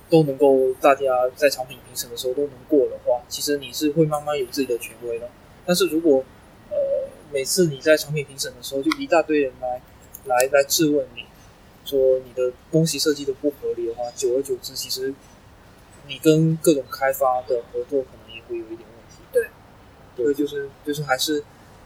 [0.08, 5.28] 都能够大家在产品评审的时候都能过的话，其实你是会慢慢有自己的权威的。
[5.64, 6.25] 但是如果
[6.70, 6.77] 呃
[7.33, 9.81] 每次你在产品评审的时候，就一大堆人来
[10.25, 11.25] 来来质问你，
[11.85, 15.14] 说你的东西设计的不合理的话，久而久之，其实
[16.07, 19.22] 你跟各种开发的合作可能也会有一点问题。
[19.33, 19.48] 对，
[20.16, 21.42] 对，就是就是还是，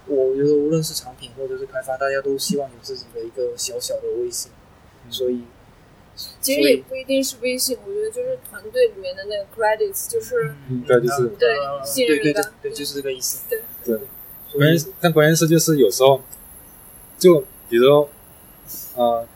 [0.06, 4.50] 我觉得无论是产品或者是开发，大家都希望有自己的一个小小的微信，
[5.10, 5.42] 所以
[6.40, 13.44] 其实也不一定是微信，我觉得就是团队里面的那个 credits，就是嗯对就是对呃信任感对对对对，就是这个意思。
[13.48, 13.98] 对对，
[14.56, 16.22] 关键但关键是就是有时候，
[17.18, 18.08] 就比如，
[18.94, 19.26] 呃，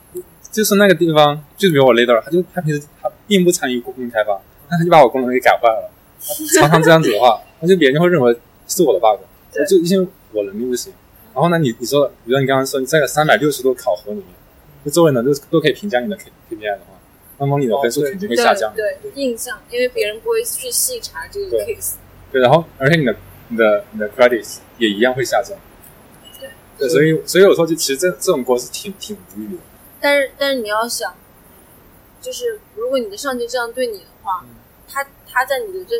[0.51, 5.91] 就是那个地方，就比如我 leader，他就他平时他并不参与功能开发，但他就把我功能给改坏了。
[6.59, 8.35] 常常这样子的话， 那就别人就会认为
[8.67, 9.19] 是我的 bug，
[9.53, 10.93] 对就因为我能力不行。
[11.33, 14.27] 然后呢，你你说，比如说你刚刚说你在三百六十度考核里面，
[14.83, 16.99] 就周围人都都可以评价你的 K K P I 的话，
[17.37, 18.73] 那么你的分数肯定会下降。
[18.75, 21.93] 对对印象，因为别人不会去细查这个对 case。
[22.31, 23.15] 对，然后而且你的
[23.49, 25.57] 你的你的 credits 也一样会下降。
[26.39, 29.61] 对，对，所以所以有时候就其实这这种锅是挺挺无语的。
[29.99, 31.13] 但是但是你要想，
[32.21, 34.55] 就是如果你的上级这样对你的话，嗯
[34.93, 35.95] 他他在你的这，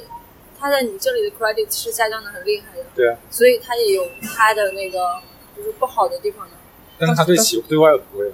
[0.59, 5.21] 他在你这里的 credit 是下降的很厉害的，对啊，所以他也有他的那个
[5.55, 6.51] 就是不好的地方的。
[6.99, 8.30] 但是他对企对外不会的，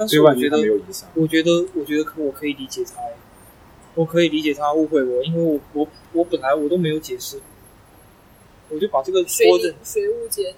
[0.00, 0.56] 但对外他是我觉得。
[1.14, 2.94] 我觉得，我觉得可我可以理解他，
[3.94, 7.38] 我可以理解他误会我，因为我我我本来我都没有解释，
[8.70, 10.54] 我就把这个说着，谁误解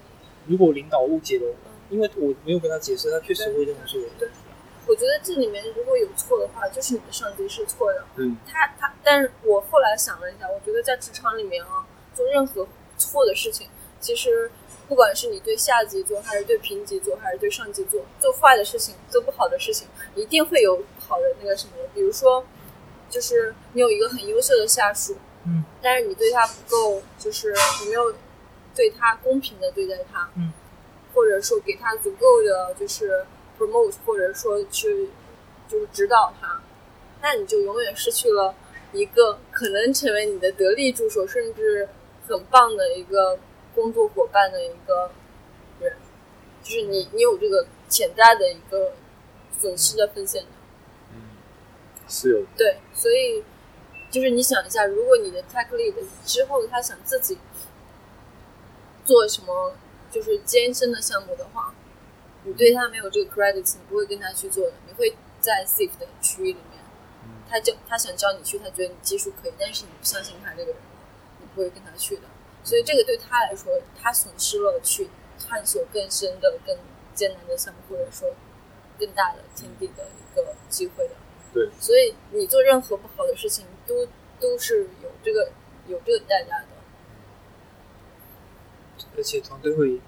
[0.46, 0.52] 你？
[0.52, 4.54] 如果领导误解了我，嗯因为我没有跟他解释，他确实会认为是我的问题啊。
[4.86, 8.04] 我觉得这里面如果有错的话，就是你的上级是错的。
[8.16, 13.68] 嗯，他他，但是我后来想了一下，我觉得在职场里面啊，做任何错的事情，
[14.00, 14.50] 其实
[14.88, 21.72] 不管是你对下级做，还是对平级做，还是对上级做，做坏的事情，做不好的事情，一定会有不好的那个什么。
[21.94, 22.44] 比如说，
[23.08, 25.16] 就是你有一个很优秀的下属，
[25.46, 28.14] 嗯，但是你对他不够，就是你没有
[28.74, 30.52] 对他公平的对待他，嗯，
[31.14, 33.24] 或者说给他足够的就是
[33.58, 35.10] promote，或者说去
[35.68, 36.60] 就是指导他，
[37.20, 38.54] 那你就永远失去了
[38.92, 41.88] 一个可能成为你的得力助手，甚至
[42.28, 43.38] 很棒的一个
[43.74, 45.10] 工作伙伴的一个
[45.80, 45.96] 人，
[46.62, 48.92] 就是你你有这个潜在的一个
[49.58, 50.48] 损失的风险的。
[51.12, 51.36] 嗯，
[52.08, 53.42] 是有对，所以
[54.10, 57.38] 就是你想一下，如果你的 tech lead 之后他想自己
[59.04, 59.74] 做什么
[60.10, 61.74] 就是艰深的项目的话，
[62.44, 66.82] 你对他没有这个 credit，你不会跟他去做的，你会在 safe 的区域里面，
[67.48, 70.76] 他教他想教你去，他觉得你技术可以，但是你不相信他这个人，
[71.40, 72.22] 你不会跟他去的。
[72.64, 76.76] 所以这个对他来说，他损失了去探索更深的、更
[77.14, 78.34] 艰难的项目，或者说
[78.98, 81.14] 更大的天地的一个机会的。
[81.52, 84.06] 对，所以你做任何不好的事情，都
[84.40, 85.50] 都是有这个
[85.86, 86.66] 有这个代价的。
[89.16, 90.00] 而且团队会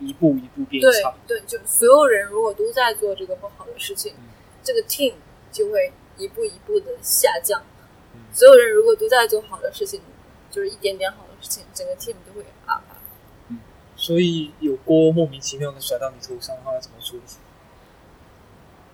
[0.00, 1.14] 一步一步变对差。
[1.26, 4.28] 对，就所有人如果都在做这个不好的事情，嗯
[4.62, 5.14] 这个 team
[5.50, 7.62] 就会一步一步的下降。
[8.14, 10.02] 嗯所有人如果都在做好的事情，
[10.50, 11.23] 就是一点点好
[11.72, 12.82] 整个 team 都会 up。
[13.96, 17.22] 所以有锅莫名其妙的甩到你头上的话，要怎么处理？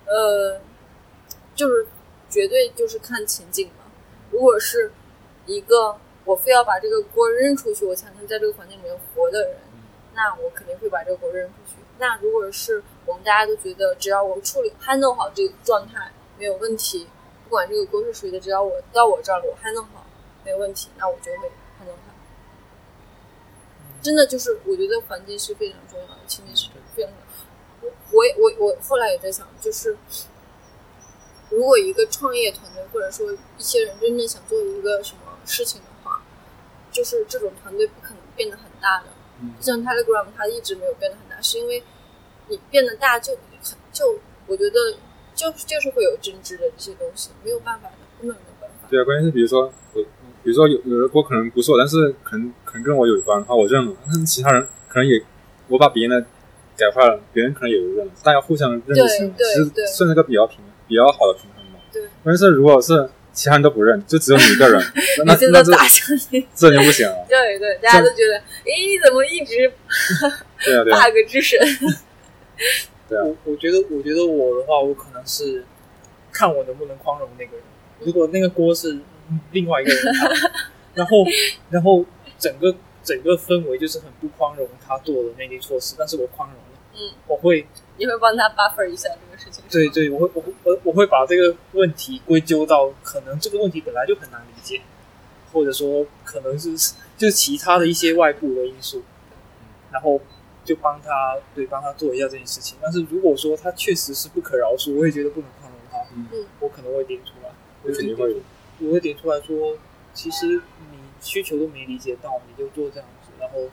[0.06, 0.60] 呃，
[1.54, 1.86] 就是
[2.28, 3.84] 绝对就是看情景嘛。
[4.30, 4.92] 如果是
[5.46, 9.56] 一个我非要把这个锅扔出去，我才能在这个环境里面活的人，
[10.14, 11.76] 那我肯定会把这个锅扔出去。
[11.98, 17.06] 那如果是我们大家都觉得只要我处理 handle 好这个状态没有问题，
[17.44, 20.04] 不管这个锅是谁的，只要我到我这儿了，我 handle 好
[20.44, 21.50] 没有问题，那我就会。
[24.02, 27.96] 真的就是我觉得环境是非常重要的，情景是非常重要的。
[28.12, 29.96] 我我我我后来也在想，就是
[31.50, 36.22] 如果一个创业团队或者说一些人真正想做一个什么事情的话，
[36.90, 39.06] 就是这种团队不可能变得很大的。
[39.42, 41.82] 嗯就像 Telegram 它一直没有变得很大，是因为
[42.48, 43.42] 你变得大就很
[43.92, 44.96] 就我觉得
[45.34, 48.88] 就就是会有争执的这些东西，没有办法的，根本没有办法。
[48.90, 50.04] 对啊，关键是比如说我，
[50.42, 55.22] 比如说有有的锅可能不是我，但是可能可能跟我有关的话，我认了，但是其他人可能也
[55.68, 56.26] 我把别人的
[56.76, 61.80] 改坏了，别人可能也认了，大家互相认就行了，其实对算是个比较平比较好的平衡吧。
[61.92, 64.82] 对，关键是如果是其他人都不认，就只有你一个人，
[65.24, 66.46] 那每次那这都打上去。
[66.54, 67.26] 这就不行了。
[67.28, 69.70] 对对，大家都觉得，诶，你怎么一直
[70.64, 71.58] 对啊对啊 bug 之神？
[73.08, 75.64] 对啊 我我觉得，我觉得我的话，我可能是
[76.32, 77.62] 看我能不能宽容那个人。
[78.00, 78.98] 如果那个锅是
[79.52, 80.30] 另外一个人扛，
[80.94, 81.24] 然后
[81.70, 82.04] 然后
[82.38, 86.64] 整个整个氛围就是很不宽容他做的那些措施，但是我宽容了，
[86.94, 87.66] 嗯，我会
[87.96, 89.62] 你会帮他 buffer 一下这个事情？
[89.70, 94.80] 对，对，我会我会我我会把这个问题归咎到可能这个问题本来就很难理解，
[95.52, 96.76] 或者说可能是
[97.16, 99.02] 就是其他的一些外部的因素，
[99.92, 100.20] 然后
[100.64, 102.78] 就帮他对帮他做一下这件事情。
[102.80, 107.50] 但是如果说他确实是不可饶恕，我也觉得不能宽容他，嗯我可能会点出来，
[107.82, 108.36] 我肯定会
[108.80, 108.88] 有。
[108.88, 109.76] 我会点出来说，
[110.12, 110.46] 其实
[110.90, 113.68] 你需求都没理解到，你就做这样子，然后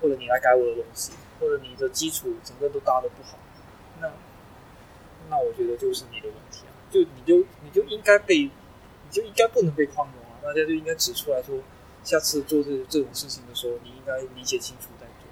[0.00, 3.38] 或者你来改我的东西，或者你的基础整个都搭的不好，
[4.00, 4.12] 那
[5.28, 11.58] 那我觉得就是你的问题啊，就你就你就应该被，你就应该不能被宽容啊，大家就应该指出来说，
[12.04, 15.26] 下次做这这种事情的时候，你应该理解清楚再做，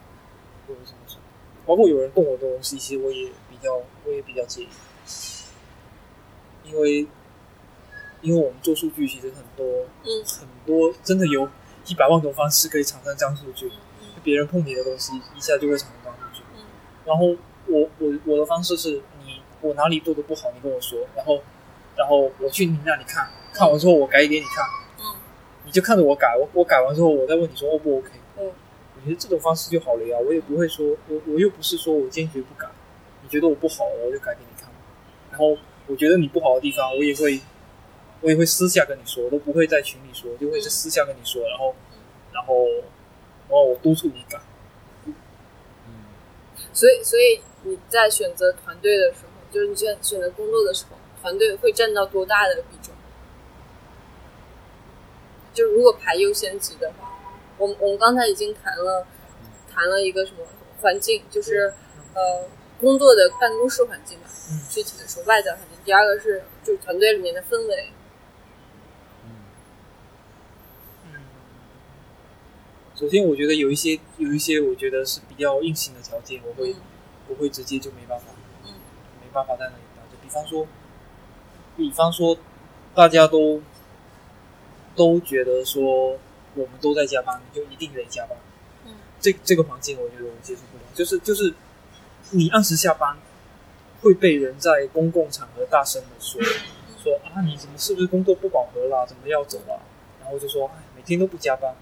[0.66, 1.22] 或者什么什么。
[1.66, 4.68] 包括有人动我的东西，其实我也比较我也比较介意，
[6.64, 7.06] 因为
[8.22, 10.24] 因为我们做数据其实很多嗯。
[10.24, 11.48] 很多真的有
[11.86, 14.08] 一百万种方式可以产生这样数据，嗯。
[14.22, 16.44] 别人碰你的东西一下就会产生这样数据。
[16.56, 16.62] 嗯。
[17.04, 17.26] 然后
[17.66, 21.42] 我我我的方式是你我哪里做的不好，你跟我说，然后
[21.96, 24.64] 然后我去你那里看看完之后我改给你看，
[24.98, 25.20] 嗯。
[25.64, 28.10] 你就看着我改，我我改完之后我再问你说 O 不 OK？
[28.38, 28.44] 嗯。
[28.46, 32.68] 我觉得这种方式就好了呀，我也不会说我我又不是说我坚决不改，
[33.22, 34.70] 你觉得我不好我就改给你看，
[35.30, 35.56] 然后
[35.86, 37.40] 我觉得你不好的地方我也会
[38.22, 41.74] 我也会私下跟你说，我都不会在群里说，就会是私下跟你说，然后
[42.32, 42.64] 然后
[43.48, 44.40] 然后我督促你改。
[45.06, 45.14] 嗯，
[46.72, 52.94] 所以，所以你在选择团队的时候，就是你选选择工作的时候，团队会占到多大的比重？
[55.52, 57.18] 就如果排优先级的话，
[57.58, 59.06] 我们我们刚才已经谈了
[59.72, 60.38] 谈了一个什么
[60.80, 61.74] 环境，就是
[62.14, 62.48] 呃
[62.80, 65.78] 工作的办公室环境嘛，嗯具体的说外在环境。
[65.84, 67.90] 第二个是就是团队里面的氛围，
[69.24, 69.30] 嗯
[71.06, 71.12] 嗯，
[73.00, 76.76] 首先我觉得有一些有一些我觉得是比较硬性的条件，我会嗯
[77.28, 78.26] 我会直接就没办法。
[78.66, 78.74] 嗯
[79.22, 80.18] 没办法在那里待着。
[80.22, 80.66] 比方说，
[81.78, 82.36] 比方说，
[82.94, 83.62] 大家都
[84.94, 86.18] 都觉得说
[86.54, 88.36] 我们都在加班，你就一定得加班。
[88.84, 90.82] 嗯这这个环境，我觉得我接受不了。
[90.94, 91.54] 就是就是，
[92.32, 93.16] 你按时下班，
[94.02, 96.38] 会被人在公共场合大声的说
[97.02, 99.06] 说啊，你怎么是不是工作不饱和啦？
[99.06, 99.80] 怎么要走啦？
[100.20, 101.74] 然后就说哎，每天都不加班。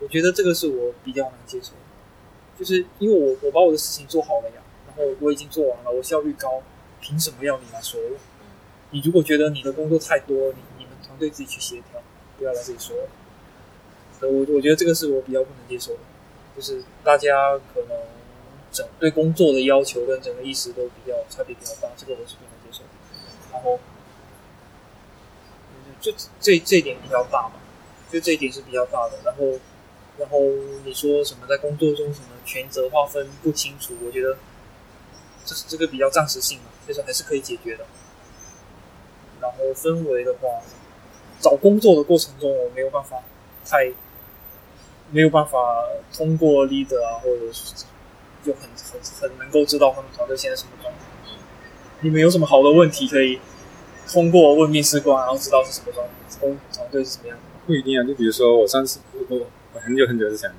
[0.00, 4.56] 我觉得这个是我比较难接受的，就是因为我我把我的事情做好了呀，
[4.86, 6.62] 然后我已经做完了，我效率高，
[7.00, 8.16] 凭什么要你来说我？
[8.90, 12.00] 你如果觉得你的工作太多，你你们团队自己去协调，
[12.38, 14.28] 不要来这里说我。
[14.54, 16.00] 我觉得这个是我比较不能接受的，
[16.56, 17.98] 就是大家可能
[18.72, 22.82] 整对工作的要求跟整个意识都比较差别比较大，这个我是不能接受。
[23.52, 23.78] 然后，
[26.00, 27.54] 就这这一点比较大吧，
[28.10, 29.18] 就这一点是比较大的。
[29.24, 29.58] 然后，
[30.18, 30.40] 然后
[30.84, 34.36] 你说什么在工作中什么权责划分不清楚，我觉得
[35.44, 37.84] 这是这个比较暂时性嘛，就是还是可以解决的。
[39.40, 40.62] 然后氛围的话，
[41.40, 43.22] 找工作的过程中我没有办法
[43.64, 43.92] 太
[45.10, 47.84] 没有办法通过 leader 啊，或者是
[48.44, 51.00] 就很很很能够知道他们团队现在什么状态。
[52.00, 53.38] 你们有什么好的问题可以
[54.10, 57.42] 通过问面试官，然后知道是什么状态，工团队是什么样的？
[57.66, 58.02] 不一定啊。
[58.04, 59.46] 就比如说我上次我
[59.80, 60.56] 很久很久之前了，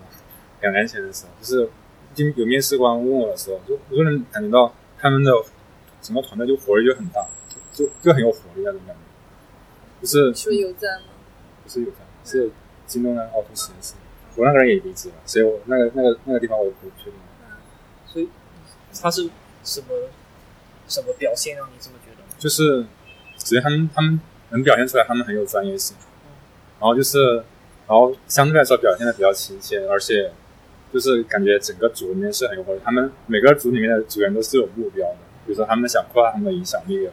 [0.61, 1.69] 两年前的时候，就是
[2.13, 5.31] 经有面试官问我的时候，就我就能感觉到他们的
[6.01, 7.25] 整个团队就活力就很大，
[7.73, 9.01] 就就就很有活力那种感觉。
[9.99, 11.07] 不是你说有赞吗？
[11.63, 12.51] 不是有在，是
[12.85, 13.93] 京东的凹凸实验室，
[14.35, 17.13] 我那个人也离职了，所以我那个那个那个地方我也不确定。
[18.05, 18.29] 所以
[19.01, 19.29] 他是
[19.63, 19.87] 什么
[20.87, 22.23] 什么表现让你这么觉得？
[22.39, 22.85] 就是
[23.37, 24.19] 只是他们他们
[24.51, 25.95] 能表现出来，他们很有专业性，
[26.79, 27.43] 然后就是
[27.87, 30.31] 然后相对来说表现的比较亲切，而且
[30.93, 32.81] 就是感觉整个组里面是很有活力。
[32.83, 37.07] 他们每个组里面的组员都是有目标的，比如说他们想扩大他们的影响力，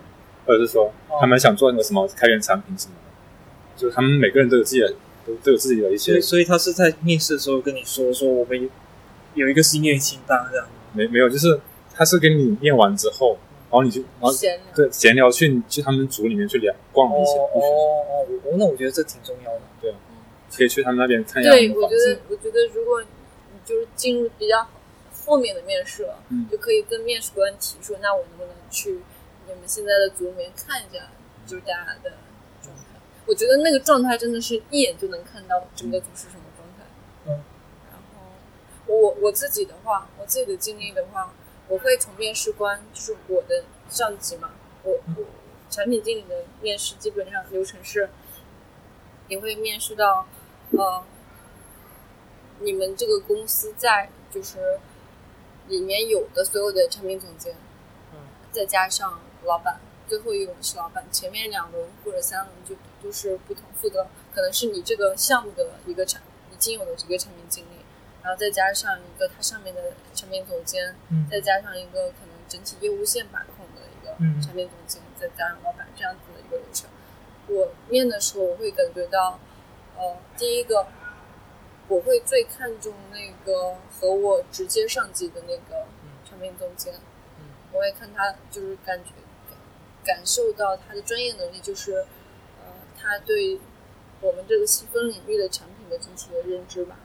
[0.44, 4.92] 或者是说他们想做那个什么开源产品什么的，就是他们每个人都有自己的
[5.24, 8.68] 都都有自己的一些所以所以他是在面试的时候跟你说说我们有
[9.34, 10.66] 有一个心愿清单这样。
[10.92, 11.60] 没没有，就是
[11.92, 13.36] 他是跟你念完之后，
[13.70, 14.64] 然后你就然后闲聊。
[14.74, 19.60] 对闲聊去去他们组里面去聊逛了一些，哦哦，我我那我觉得这挺重要的。
[20.56, 23.08] 可以去他们那边看一下对，我觉得，我觉得如果你
[23.64, 24.66] 就是进入比较
[25.26, 29.00] 后面的面试了，嗯就可以跟面试官提说，那我能不能去
[29.46, 31.10] 你们现在的组里面看一下，
[31.46, 32.12] 就是大家的
[32.62, 32.82] 状态？
[33.26, 36.84] 我觉得那个状态真的是一眼就能看到整个组是什么状态。
[37.26, 37.42] 嗯。
[37.90, 38.20] 然后
[38.86, 41.32] 我我自己的话，我自己的经历的话，
[41.68, 45.24] 我会从面试官，就是我的上级嘛，我我
[45.70, 48.10] 产品经理的面试基本上流程是，
[49.28, 50.26] 你会面试到，
[50.76, 51.04] 呃，
[52.60, 54.80] 你们这个公司在就是
[55.68, 57.54] 里面有的所有的产品总监，
[58.12, 58.18] 嗯
[58.52, 67.84] 再加上老板，最后一轮是老板，前面两轮或者三轮就都是不同负责，可能是你这个项目的一个产已经有的这个产品经理，
[68.22, 76.88] 然后再加上一个他上面的产品总监，嗯再加上一个可能整体业务线把控的一个嗯产品总监，再加上老板这样子的一个流程。
[77.46, 79.38] 我面的时候，我会感觉到，
[79.96, 80.86] 呃，第一个，
[81.88, 85.86] 我会最看重那个和我直接上级的那个
[86.28, 86.94] 产品总监，
[87.38, 89.10] 嗯我会看他就是感觉
[89.48, 92.06] 感感受到他的专业能力，就是
[92.60, 92.66] 呃，
[93.00, 93.58] 他对
[94.20, 96.96] 我们这个细分领域的产品的整体的认知吧，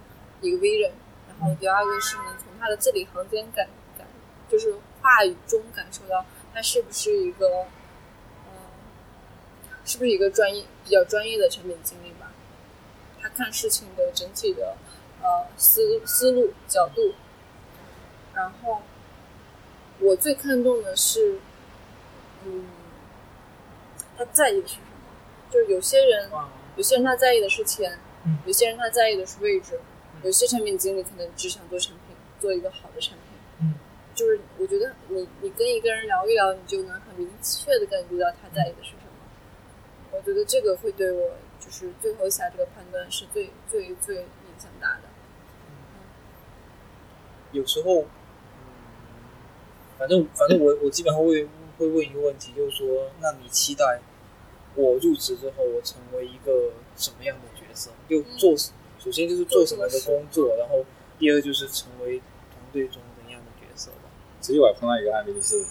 [0.42, 0.92] 一个 vision。
[1.28, 4.06] 然后第二个是能从他的字里行间感感，
[4.50, 7.48] 就是话语中感受到他是不是一个，
[8.46, 8.52] 呃，
[9.86, 12.09] 是不是一个专业比较专业的产品经理吧？
[13.22, 14.76] 他看事情的整体的
[15.22, 17.14] 呃思思路角度，
[18.34, 18.82] 然后
[20.00, 21.40] 我最看重的是，
[22.46, 22.66] 嗯，
[24.18, 24.88] 他在意的是什么？
[25.52, 26.30] 就是有些人，
[26.76, 29.80] 有些人他在意的是钱，嗯有些人他在意的是位置，
[30.24, 33.26] 有些产品经理可能只想做产品，做一个好的产品。
[33.62, 33.74] 嗯，
[34.16, 39.02] 就是我觉得你你跟一个人聊一聊，你就能很明确的感觉到他在意的是什么。
[40.12, 41.32] 我觉得这个会对我
[41.70, 44.26] 就是最后下这个判断是最最最影
[44.58, 45.04] 响大的。
[47.52, 48.08] 有时候，嗯，
[50.00, 51.48] 反正反正我我基本上会
[51.78, 54.02] 会问一个问题，就是说，那你期待
[54.74, 57.92] 我入职之后，我成为一个什么样的角色？
[58.10, 58.58] 就做，
[59.00, 60.84] 首先就是做什么的工作，然后
[61.20, 64.10] 第二就是成为团队中怎样的角色吧。
[64.42, 65.64] 其实我还碰到一个案例，就是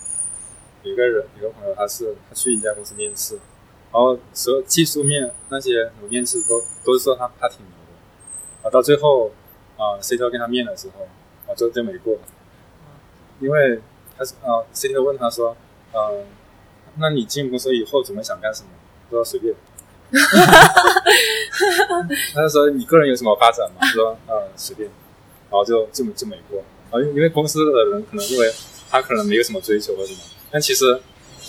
[0.85, 3.39] 有一个人，有个朋友，他是他去一家公司面试，
[3.93, 7.68] 然后所有技术面那些什么面试都都是说他他挺牛
[8.62, 9.30] 的，啊，到最后
[9.76, 11.07] 啊，CTO 跟他面的时候。
[11.51, 12.14] 啊，就就没过，
[13.41, 13.80] 因为
[14.18, 15.57] 他是啊，CTO 问他说，
[15.95, 16.26] 嗯，
[16.99, 18.68] 那你进公司以后怎么想干什么？
[19.09, 19.55] 他说随便。
[20.12, 23.80] 哈哈哈他就说你个人有什么发展吗？
[23.95, 24.91] 说嗯随便，
[25.51, 28.53] 然后就就就没过啊，因因为公司的人可能认为
[28.91, 30.18] 他可能没有什么追求或什么，
[30.51, 31.01] 但其实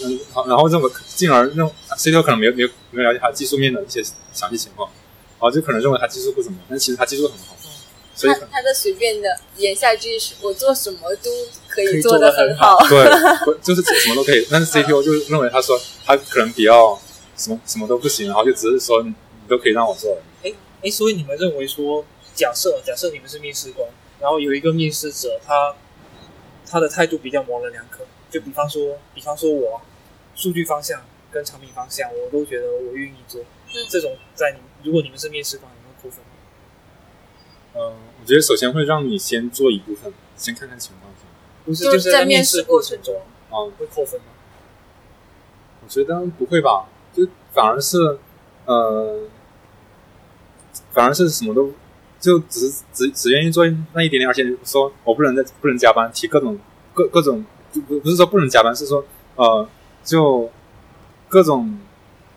[0.04, 4.02] 嗯好，然后认为进而认 CTO 可能没有没有没有了解他技术面的一些
[4.34, 4.90] 详细情况，
[5.34, 7.56] 然后就可能认为他技术不怎么，但其实他技术很好。
[8.16, 11.32] 所以他他的随便的言下之意是我做什么都
[11.70, 13.10] 可以做的很好，对，
[13.62, 14.46] 就是什么都可以。
[14.52, 17.00] 但是 CPU 就认为他说他可能比较
[17.38, 19.14] 什么什么都不行，然后就只是说你
[19.48, 20.18] 都可以让我做。
[20.44, 22.04] 哎哎，所以你们认为说，
[22.36, 23.88] 假设假设你们是面试官，
[24.20, 25.74] 然后有一个面试者，他
[26.70, 29.80] 他的态度比较模棱两可，就比方说比方说我
[30.40, 33.42] 数据方向跟产品方向我都觉得我愿意做，
[33.90, 36.32] 这种在你如果你们是面试官，你们扣分吗？
[37.76, 38.10] 嗯。
[38.22, 41.26] 我觉得首先会让你先做一部分，先看看情况先。
[41.66, 43.16] 不是就是在面试过程中
[43.50, 44.28] 啊会扣分吗？
[45.84, 48.18] 我觉得不会吧，就反而是
[48.66, 49.24] 呃，
[50.94, 51.74] 反而是什么都
[52.20, 56.58] 就只只只愿意做那一点点，而且说我不能再不能加班，提各种
[56.94, 59.04] 各各种不不是说不能加班，是说
[59.36, 59.68] 呃
[60.04, 60.50] 就
[61.28, 61.80] 各种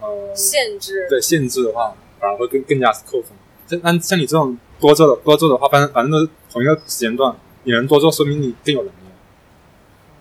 [0.00, 3.30] 呃限制对限制的话，反而会更更加扣分。
[3.66, 4.58] 就按像你这种。
[4.82, 7.32] 多做的多做的话，反正反正都是同一个时间段，
[7.62, 8.96] 你能多做，说明你更有能力。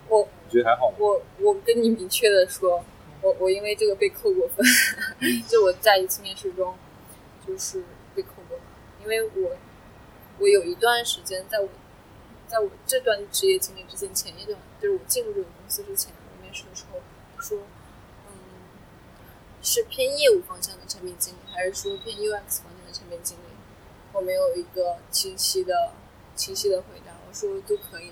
[0.08, 0.94] 我觉得还好。
[1.00, 2.86] 我我跟你明确的说，
[3.24, 4.64] 我我因为这个被扣过分，
[5.50, 6.76] 就我在一次面试中，
[7.48, 7.84] 就是
[8.14, 8.60] 被扣过分，
[9.02, 9.58] 因为我
[10.38, 11.68] 我有一段时间，在我
[12.48, 17.00] 在我这段职业经历之前，前一段就是我进入这个公司之前，我面试的时候
[17.42, 17.58] 说，
[18.28, 18.34] 嗯，
[19.62, 23.42] 是偏业务方向的产品经理，还是说偏 UX 方向的产品经理？
[24.14, 25.94] 我没有一个清晰的、
[26.36, 27.14] 清晰的回答。
[27.28, 28.12] 我说都可以，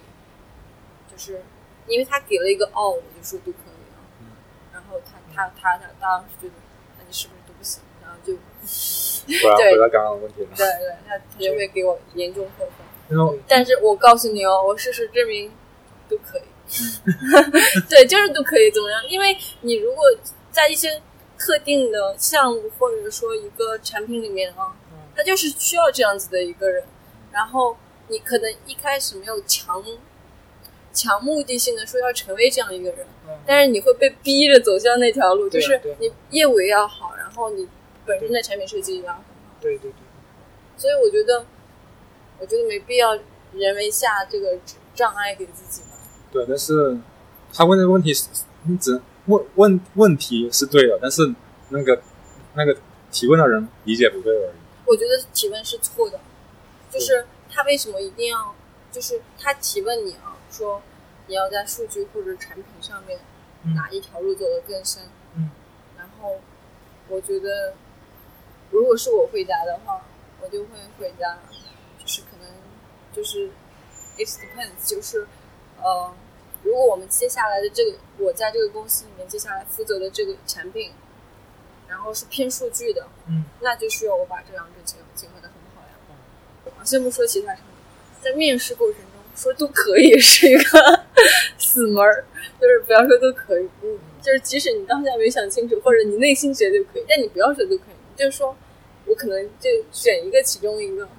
[1.11, 1.43] 就是
[1.87, 3.99] 因为他给了一个哦，我就说都可以了。
[4.21, 4.27] 嗯。
[4.73, 6.53] 然后他他他他当时觉得，
[6.97, 7.83] 那你是不是都不行？
[8.01, 8.33] 然后就
[9.27, 10.49] 对回答刚刚的问题了。
[10.55, 13.39] 对对，他他就会给我严重扣分。
[13.47, 15.51] 但是我告诉你哦，我事实证明
[16.07, 16.43] 都可以。
[17.89, 19.07] 对，就是都可以怎么样？
[19.09, 20.03] 因为你如果
[20.51, 21.01] 在一些
[21.37, 24.75] 特定的项目或者说一个产品里面啊。
[25.15, 26.81] 他就是需要这样子的一个人，
[27.33, 27.75] 然后
[28.07, 29.83] 你可能一开始没有强
[30.93, 33.05] 强目的性的说要成为这样一个人，
[33.45, 37.67] 但是你会被逼着走向那条路，就是你业务也要好，然后你
[38.05, 39.27] 本身的产品设计也要很好。
[39.59, 39.97] 对对对。
[40.77, 41.45] 所以我觉得，
[42.39, 43.13] 我觉得没必要
[43.51, 44.57] 人为下这个
[44.95, 45.88] 障碍给自己嘛。
[46.31, 46.97] 对，但是
[47.53, 48.27] 他问这个问题是，
[48.63, 51.33] 你只问问问题是对的，但是
[51.69, 52.01] 那个
[52.53, 52.77] 那个
[53.11, 54.55] 提问的人理解不对而已。
[54.85, 56.19] 我觉得提问是错的，
[56.91, 58.55] 就是他为什么一定要，
[58.91, 60.81] 就是他提问你啊，说
[61.27, 63.19] 你要在数据或者产品上面
[63.75, 65.03] 哪一条路走得更深？
[65.35, 65.49] 嗯，
[65.97, 66.39] 然后
[67.07, 67.73] 我觉得，
[68.71, 70.01] 如果是我回答的话，
[70.41, 71.37] 我就会回答，
[71.99, 72.47] 就是可能
[73.15, 73.49] 就是
[74.17, 75.27] it depends，就是
[75.83, 76.13] 呃，
[76.63, 80.91] 如果我们接下来的这个，我在这个公司里面接下来负责的这个产品。
[81.89, 86.85] 然后是偏数据的，嗯，那就需要我把这两者结结合的很好呀。
[86.85, 87.67] 先不说其他什么，
[88.21, 91.03] 在面试过程中说都可以是一个
[91.57, 92.23] 死门儿，
[92.61, 98.55] 就是不要说都可以，嗯，就是即使你当下没想清楚，或者你内心觉得就可以，但你不要说都可以，就是说
[99.07, 101.09] 我可能就选一个其中一个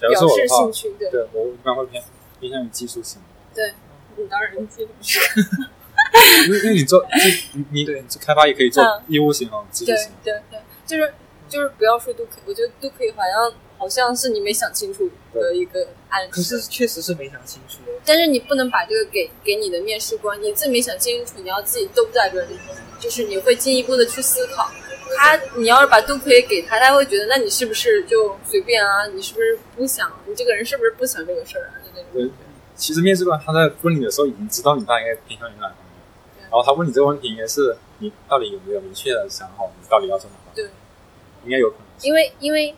[0.00, 2.02] 表示兴趣，对，对我一般会偏
[2.40, 3.22] 偏向于技术型，
[3.54, 3.72] 对，
[4.18, 5.40] 你当然技术。
[6.46, 7.04] 因为因为你做
[7.54, 10.10] 你你对开发也可以做业务型啊，技术型。
[10.22, 11.12] 对对对，就是
[11.48, 16.30] 就是不要说都可以，我觉得都可以，好像好像是你没想清楚的一个暗示。
[16.30, 17.78] 可是确实是没想清楚。
[18.04, 22.56] 但是你不能把这个给给你的面试官，你自己没想清楚，你要自己都在这里，
[23.00, 24.70] 就是你会进一步的去思考。
[25.16, 29.06] 他你要是把都可以给他，他会觉得那你是不是就随便啊？
[29.06, 30.10] 你是不是不想？
[30.26, 31.74] 你这个人是不是不想这个事儿啊？
[31.84, 32.12] 就那种。
[32.12, 32.30] 对，
[32.78, 35.88] 其实面试官他在问你的时候已经知道你大概偏向于哪方面。
[36.42, 40.52] 然后他问你这个问题，应该是你到底有没有明确的想好你到底要做什么？
[40.54, 40.64] 对，
[41.44, 41.86] 应该有可能。
[42.00, 42.74] 因为因为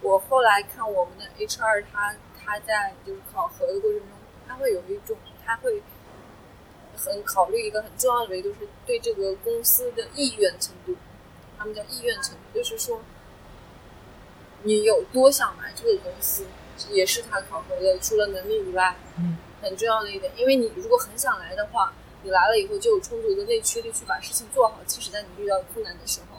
[0.00, 4.08] 我后来看我们的 HR，他他在就是考核的过程中，
[4.48, 5.82] 他会有一种他会
[6.96, 10.96] 很考虑一个很重要的维度，是对这个公司的意愿程度。
[11.58, 13.02] 他们叫意愿程度，就是说
[14.62, 16.46] 你有多想来这个公司，
[16.90, 17.98] 也是他考核的。
[18.00, 24.80] 除了能力以外，嗯，很重要的一点，因为你如果很想来的话，你来了以后就有充足的内驱力去把事情做好。
[24.86, 26.38] 即使在你遇到困难的时候，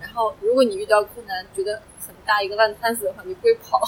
[0.00, 3.80] 然后如果你遇到困难觉得很大一个烂摊子的话，你不会跑。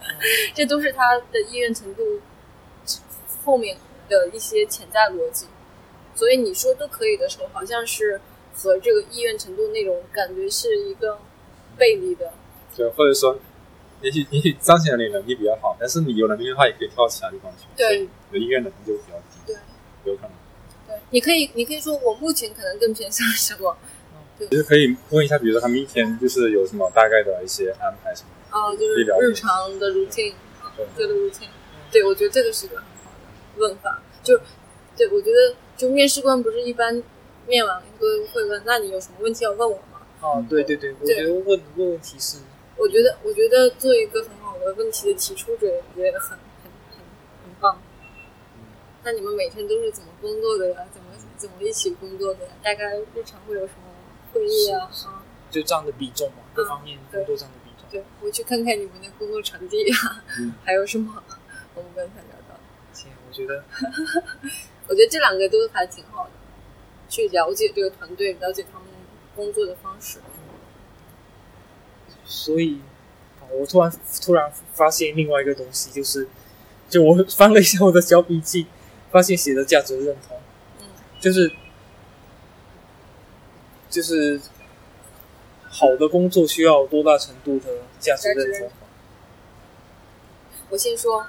[0.54, 2.20] 这都是他的意愿程度
[3.44, 5.46] 后面的一些潜在逻辑。
[6.14, 8.20] 所以你说都可以的时候，好像是
[8.54, 11.18] 和这个意愿程度那种感觉是一个
[11.78, 12.32] 背离的。
[12.76, 13.38] 对或者说，
[14.02, 17.66] 也许也许彰显了你能力比较好，但是你有能力的话，也可以跳到其他地方去。
[17.76, 19.40] 对所以你的意愿能力就比较低。
[19.46, 19.56] 对，
[20.04, 20.30] 有可能。
[20.86, 23.76] 对，你可以，你可以说我目前可能更偏向什么？
[24.38, 28.58] 对其实可以问一下，比如说他们一天就是有什么大概的一些安排什么的。
[28.58, 30.32] 哦，就是日常的 routine，
[30.76, 31.48] 对对的 routine。
[31.92, 34.02] 对，我觉得这个是个很好的问法。
[34.22, 34.40] 就，
[34.96, 37.02] 对我觉得，就面试官不是一般
[37.46, 40.00] 面完会会问，那你有什么问题要问我吗？
[40.22, 42.38] 哦，对对对，我觉得问问问题是，
[42.80, 46.98] 我觉得，我觉得做一个很好的问题的提出者，我觉得很很很
[47.44, 47.78] 很棒。
[49.04, 50.86] 那你们每天都是怎么工作的呀？
[50.90, 52.52] 怎么怎么一起工作的呀？
[52.62, 53.92] 大概日常会有什么
[54.32, 54.90] 会议啊？
[55.06, 57.86] 啊，就占的比重嘛，各方面工作占的比重。
[57.90, 61.22] 对，我去看看你们的工作场地啊，嗯 还有什么？
[61.74, 62.60] 我们刚才聊到的，
[62.94, 63.62] 行，我觉得
[64.88, 66.30] 我觉得这两个都还挺好的，
[67.10, 68.88] 去了解这个团队，了解他们
[69.36, 70.18] 工作的方式。
[72.30, 72.80] 所以，
[73.40, 76.28] 啊我突然突然发现另外一个东西，就是，
[76.88, 78.66] 就我翻了一下我的小笔记，
[79.10, 80.38] 发现写的价值认同，
[80.80, 80.86] 嗯。
[81.18, 81.50] 就是
[83.90, 84.40] 就是
[85.68, 87.66] 好的工作需要多大程度的
[87.98, 88.70] 价值认同？
[90.70, 91.26] 我先说，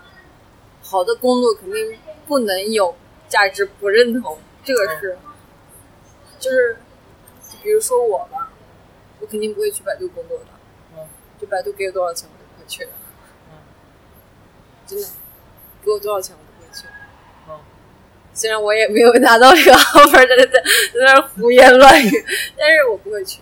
[0.83, 1.97] 好的工作肯定
[2.27, 2.95] 不能有
[3.27, 5.17] 价值不认同，这个是，
[6.39, 6.77] 就是，
[7.63, 8.51] 比如说我吧，
[9.19, 10.60] 我肯定不会去百度工作的，嗯
[11.41, 12.91] 就百度给我多少钱我都不会去的，
[13.49, 13.57] 嗯
[14.85, 15.07] 真的，
[15.83, 16.85] 给我多少钱我都不会去。
[17.49, 17.57] 嗯
[18.33, 20.61] 虽然我也没有拿到这个 offer，在在在
[20.99, 22.11] 那儿胡言乱语，
[22.57, 23.41] 但是我不会去，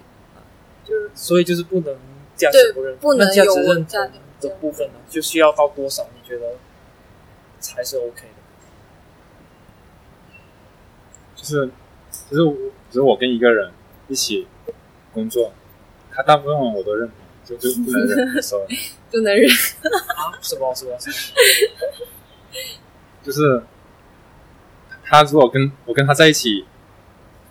[0.83, 1.95] 就是所以就是不能
[2.35, 6.07] 价值不认不能价值有认价同的部分呢，就需要到多少？
[6.15, 6.55] 你觉得
[7.59, 8.29] 才是 OK 的？
[11.35, 11.69] 就是
[12.29, 12.53] 就是我，
[12.89, 13.71] 只是我跟一个人
[14.07, 14.47] 一起
[15.13, 15.53] 工作，
[16.11, 17.17] 他大部分我都认同，
[17.57, 18.65] 就就不能忍受。
[19.11, 19.49] 就能忍。
[19.49, 20.37] 啊？
[20.41, 21.15] 什么什么什么？
[23.23, 23.61] 就是
[25.03, 26.65] 他如果跟我跟他在一起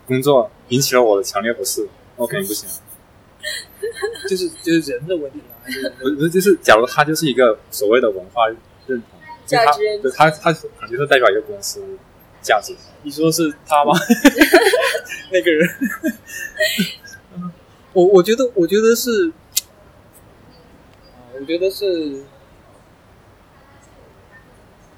[0.06, 2.68] 工作，引起了我的强烈不适，那我肯定不行。
[4.28, 8.56] 就是就是人的问题啊，还是人的不不是，就是假如他就是一个所谓的文化认
[9.10, 11.82] 同，就他价值认同他他可能就是代表一个公司
[12.42, 12.74] 价值。
[13.02, 13.92] 你说是他吗？
[15.30, 15.68] 那个人？
[17.92, 19.32] 我我觉得，我觉得是，啊，
[21.40, 22.24] 我觉得是，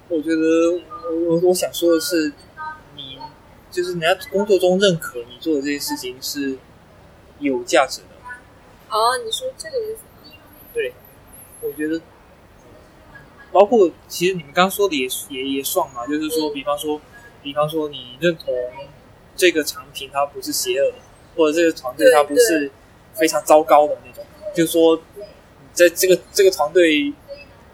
[0.09, 0.81] 我觉得
[1.11, 2.33] 我我我想说的是，
[2.97, 3.19] 你
[3.71, 6.57] 就是人家工作中认可你做的这些事情是
[7.41, 8.07] 有价值的。
[8.89, 10.01] 哦，你说这个意思？
[10.73, 10.95] 对，
[11.61, 12.01] 我觉得，
[13.53, 16.99] 包括其实你们刚刚说的也也也算嘛，就是说，比方说，
[17.43, 18.55] 比方说你认同
[19.37, 20.99] 这个产品它不是邪恶的，
[21.37, 22.71] 或者这个团队它不是
[23.13, 24.25] 非常糟糕的那种，
[24.57, 25.01] 就是说，
[25.81, 27.13] 你在这个这个团队，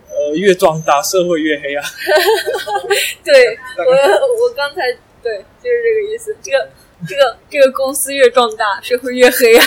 [0.08, 1.84] 呃，越壮大，社会越黑暗。
[3.24, 4.82] 对 我我刚才
[5.22, 6.36] 对就是这个意思。
[6.40, 6.68] 这个
[7.06, 9.66] 这个这个公司越壮大，社会越黑暗。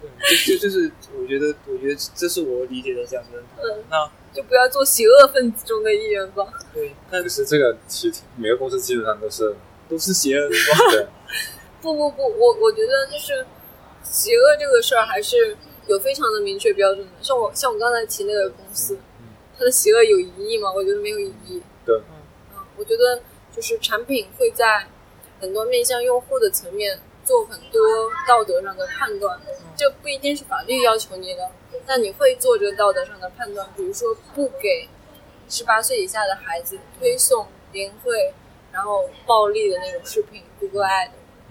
[0.00, 3.64] 对就就就是我觉得，我觉得这是我理解的价值认同。
[3.64, 6.44] 嗯，那就不要做邪恶分子中的一员吧。
[6.74, 9.54] 对，那可是这个其实每个公司基本上都是
[9.88, 10.48] 都是邪恶
[10.92, 11.08] 的
[11.80, 13.46] 不不不，我我觉得就是
[14.02, 15.56] 邪恶这个事儿还是
[15.88, 17.12] 有非常的明确标准的。
[17.20, 18.96] 像我像我刚才提那个公司，
[19.58, 20.70] 它的邪恶有疑义吗？
[20.72, 21.60] 我觉得没有疑义。
[21.84, 21.96] 对
[22.54, 23.20] 嗯，我觉得
[23.54, 24.86] 就是产品会在
[25.40, 27.80] 很多面向用户的层面做很多
[28.26, 29.40] 道德上的判断，
[29.76, 31.50] 这不一定是法律要求你的，
[31.86, 34.88] 但你会做这个道德上的判断，比如说不给
[35.48, 38.32] 十八岁以下的孩子推送淫秽，
[38.72, 41.10] 然后暴力的那种视频，Google Ad，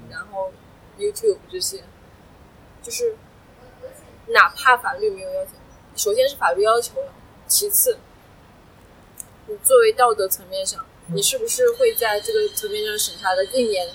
[0.10, 0.52] 然后
[1.00, 1.84] YouTube 这些，
[2.82, 3.16] 就是
[4.28, 5.52] 哪怕法律没有要求，
[5.96, 7.14] 首先是法律要求了，
[7.48, 7.98] 其次，
[9.48, 13.88] 你作为道德层面上，你是不是会在这个层面上审查的更严、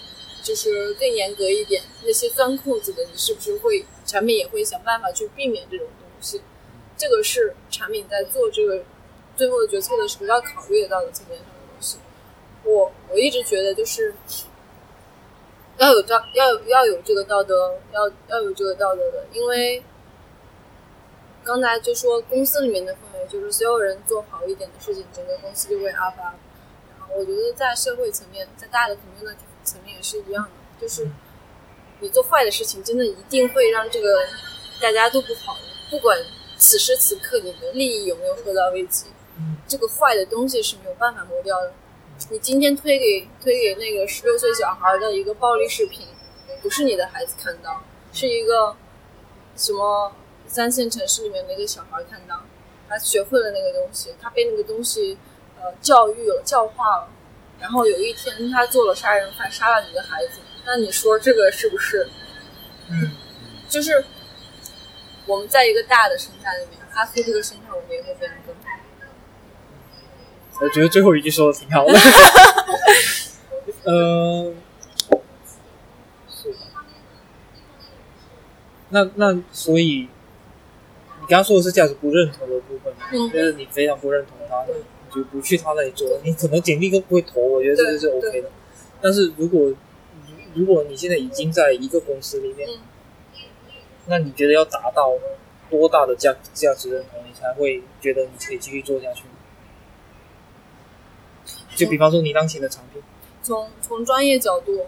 [0.42, 6.40] 就是更严格一点，那些钻空子的，你是不是会产品也会想办法去避免这种东西？
[6.96, 8.84] 这个是产品在做这个
[9.36, 11.98] 最后的决策的时候要考虑得到的层面上的东西。
[12.64, 14.14] 我我一直觉得就是
[15.78, 19.82] 要有道要要有这个道德，要要有这个道德的，因为
[21.44, 26.34] 刚才就说公司里面的氛围，就是所有人做好一点的事情，整个公司就会 up up。
[26.98, 31.10] 然后我觉得在社会层面，在大的层面的层面也是一样的，就是
[32.00, 34.26] 你做坏的事情，真的一定会让这个
[34.80, 35.56] 大家都不好，
[35.90, 36.18] 不管
[36.58, 39.06] 此时此刻你的利益有没有受到危机，
[39.38, 41.72] 嗯这个坏的东西是没有办法磨掉的。
[42.30, 46.06] 你今天推给推给那个十六岁小孩的一个暴力视频，
[46.62, 47.82] 不是你的孩子看到，
[48.12, 48.76] 是一个
[49.56, 50.12] 什么
[50.52, 52.42] 三线城市里面的一个小孩看到，
[52.86, 55.16] 他学会了那个东西，他被那个东西
[55.58, 57.08] 呃教育了、教化了，
[57.58, 62.06] 然后有一天他做了杀人犯，杀了你的孩子，那你说这个是不是？
[62.90, 63.10] 嗯，
[63.66, 64.04] 就是
[65.24, 68.60] 我们在一个大的生态里面，阿苏这个生态我们也会变得更好。
[70.60, 71.94] 我觉得最后一句说的挺好的。
[73.84, 74.52] 呃，
[76.28, 76.84] 是吧？
[78.90, 80.08] 那那所以，
[81.22, 83.30] 你刚刚说的是价值不认同的部分，嗯。
[83.30, 88.50] 就是你非常不认同他，你就不去他那里做，你可能简历都不会投，我觉得这个是 OK 的。
[89.00, 89.72] 但是如果
[90.54, 92.78] 如果你现在已经在一个公司里面，嗯。
[94.06, 95.12] 那你觉得要达到
[95.70, 99.22] 多大的价价值认同，你才会觉得你可以继续做下去？
[101.74, 103.02] 就比方说你当前的产品，
[103.42, 104.86] 从从专业角度，嗯，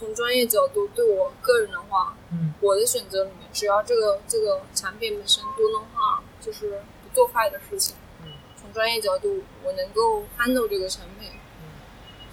[0.00, 11.32] 从专业角度对我个人的话，嗯我的选择里面，只要这个这个产品本身多能化，就是不做坏的事情，嗯，从专业角度我能够 handle 这个产品，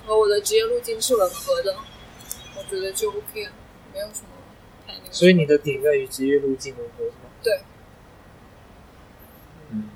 [0.06, 1.76] 和我的职业路径是吻合的，
[2.58, 3.52] 我觉得就 OK 了，
[3.94, 4.30] 没有什么
[4.88, 5.12] 太那个。
[5.12, 7.30] 所以你的点在于职业路径吻合，是吗？
[7.44, 7.60] 对，
[9.72, 9.90] 嗯，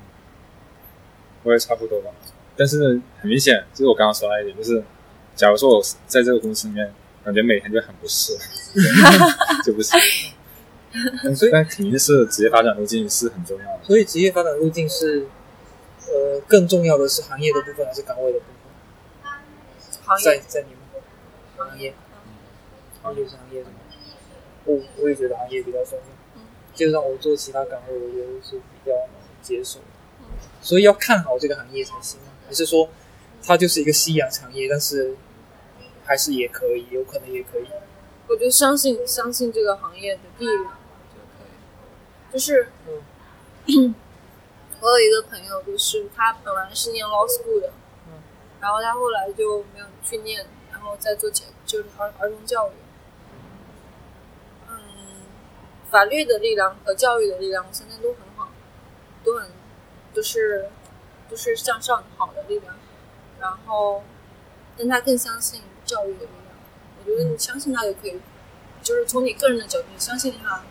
[1.44, 2.12] 我也差不多吧。
[2.58, 4.84] 但是，很明显，就是我刚刚说那一点，就是
[5.36, 6.94] 假如说我在这个公司里面，
[7.24, 8.34] 感觉每天就很不适，
[9.64, 10.00] 就不行。
[11.24, 13.80] 但所以但肯定是职业发展路径是很重要的。
[13.84, 15.26] 所以职业发展路径是，
[16.08, 19.32] 呃，更重要的是行业的部分还是岗位的部分？
[20.18, 20.80] 在行业在你们
[21.56, 21.94] 行业，
[23.02, 23.76] 行业是行业是吗？
[24.66, 26.04] 我我也觉得行业比较重要
[26.36, 26.42] 嗯，
[26.76, 29.80] 就让我做其他岗位，我觉得是比较能接受。
[30.62, 32.28] 所以要看好这个行业才行吗？
[32.48, 32.90] 还是说
[33.42, 35.16] 它就是一个夕阳产业，但是
[36.12, 37.66] 还是也可以，有可能也可以。
[38.28, 40.74] 我就相信相信这个行业的力量
[41.14, 42.34] 就可以。
[42.34, 42.68] 就是，
[44.82, 47.72] 我有一个朋友，就是他本来是念 law school 的，
[48.08, 48.20] 嗯
[48.60, 52.74] 然后他后来就没有去念，然后再做教就是儿儿童教育。
[54.68, 54.76] 嗯，
[55.90, 58.50] 法律的力量和教育的力量，我相信都很好，
[59.24, 59.50] 都很
[60.14, 60.70] 都是
[61.30, 62.76] 都是向上好的力量。
[63.40, 64.04] 然后，
[64.78, 65.62] 但他更相信
[65.92, 66.56] 教育的力量。
[67.00, 68.18] 我觉得你相信他就可以，
[68.82, 70.64] 就是从你个人的角度，你相信他，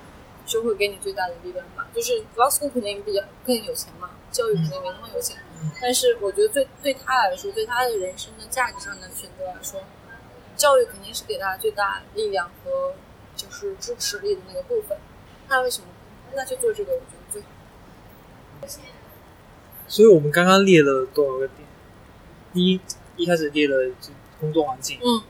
[0.46, 1.86] 就会给你最大的力量吧。
[1.94, 5.36] 就是 law school 肯定比较更有钱嘛，教育肯定没那么有钱，
[5.82, 9.82] 但是我觉得对对他来说，对他的人生的价值上的选择来说，
[10.56, 12.94] 教育肯定是给他最大力量和
[13.36, 14.96] 就是支持力的那个部分。
[15.48, 15.88] 那为什么？
[16.32, 17.48] 那就做这个，我觉得最好。
[19.88, 21.66] 所以我们刚刚列了多少个点？
[22.52, 22.80] 第一，
[23.16, 23.90] 一开始列了
[24.40, 25.22] 工作环境，嗯，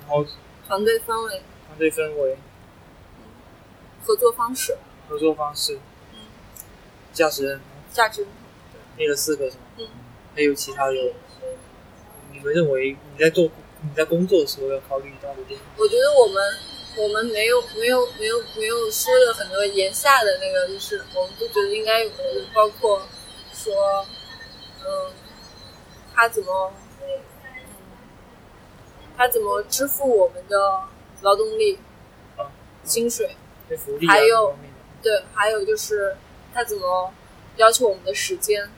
[0.00, 0.24] 然后
[0.66, 2.36] 团队氛围、团队氛围、
[4.04, 4.76] 合作方式、
[5.08, 5.78] 合作方式、
[6.12, 6.18] 嗯，
[7.12, 7.46] 价值。
[7.46, 8.26] 认同，价值，
[8.96, 9.62] 列了四个是吗？
[9.78, 9.86] 嗯，
[10.34, 10.94] 还有其他的，
[12.32, 13.44] 你们认为你在做
[13.80, 15.58] 你在工作的时候要考虑到的点？
[15.76, 16.42] 我觉得我们
[16.96, 22.10] 我们没有没有没有没有说的很多言下的那个，就是我们都觉得应该有，
[22.52, 23.02] 包括
[23.54, 24.04] 说，
[24.84, 25.12] 嗯，
[26.14, 26.87] 他怎么，嗯，
[29.18, 30.56] 他怎么支付我们的
[31.20, 31.78] 劳动力、
[32.36, 32.46] 啊，
[32.84, 33.36] 薪水，
[33.76, 34.54] 福利啊还有
[35.02, 36.16] 对，还有就是
[36.54, 37.12] 他怎么
[37.56, 38.70] 要求我们的时间，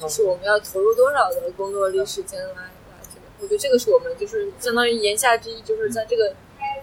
[0.00, 2.72] 就是我们要投入多少的工作力时间来来
[3.12, 6.32] 这个，我觉得这个是我们就是相当于言下之意，就是在这个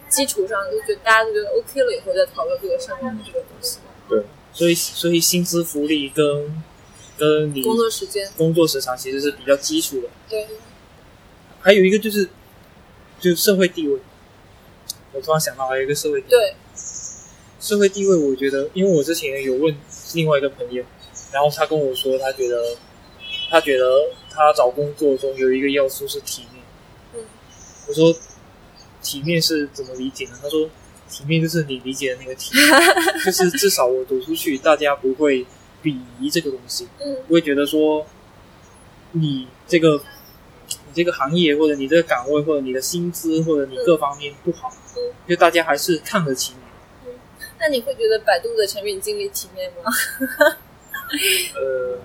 [0.09, 3.79] 基础上就觉得大家都觉得 OK 了以后再讨论这个上面的这个东西。
[4.09, 4.23] 对。
[4.53, 6.63] 所以所以薪资福利跟
[7.17, 10.07] 跟你工作时间，工作时长其实是比较基础的。
[10.29, 10.47] 对，
[11.59, 12.29] 还有一个就是
[13.25, 13.99] 就社会地位，
[15.11, 16.29] 我突然想到还有一个社会地位。
[16.29, 16.55] 对，
[17.59, 19.75] 社会地位，我觉得，因为我之前有问
[20.13, 20.83] 另外一个朋友，
[21.33, 22.77] 然后他跟我说，他觉得
[23.49, 26.63] 他觉得他找工作中有一个要素是体面。
[27.15, 27.25] 嗯，
[27.87, 28.15] 我说
[29.01, 30.37] 体面是怎么理解呢？
[30.39, 30.69] 他说
[31.09, 32.67] 体面就是你理解的那个体面，
[33.25, 35.43] 就是至少我读出去，大家不会
[35.81, 38.05] 鄙夷这个东西，嗯不会觉得说
[39.13, 40.03] 你这个你
[40.95, 47.11] 这个行业或者你这个岗位或者你的薪资或者你各方面不好，嗯就大家还是看得起你。
[47.59, 49.91] 那你会觉得百度的产品经理体面吗？
[51.55, 51.99] 呃，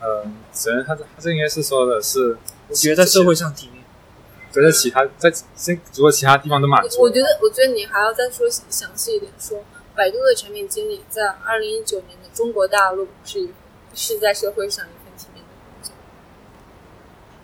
[0.00, 2.36] 呃，首先他这他这应该是说的是，
[2.68, 3.82] 我觉得在社会上体面，
[4.52, 9.62] 觉得其他在先如果其他地方都满足了，我觉得，我觉得你还要再说详细一点，说
[9.94, 13.48] 百度的产品经理在二零一九年的中国大陆是
[13.94, 14.86] 是在社会上。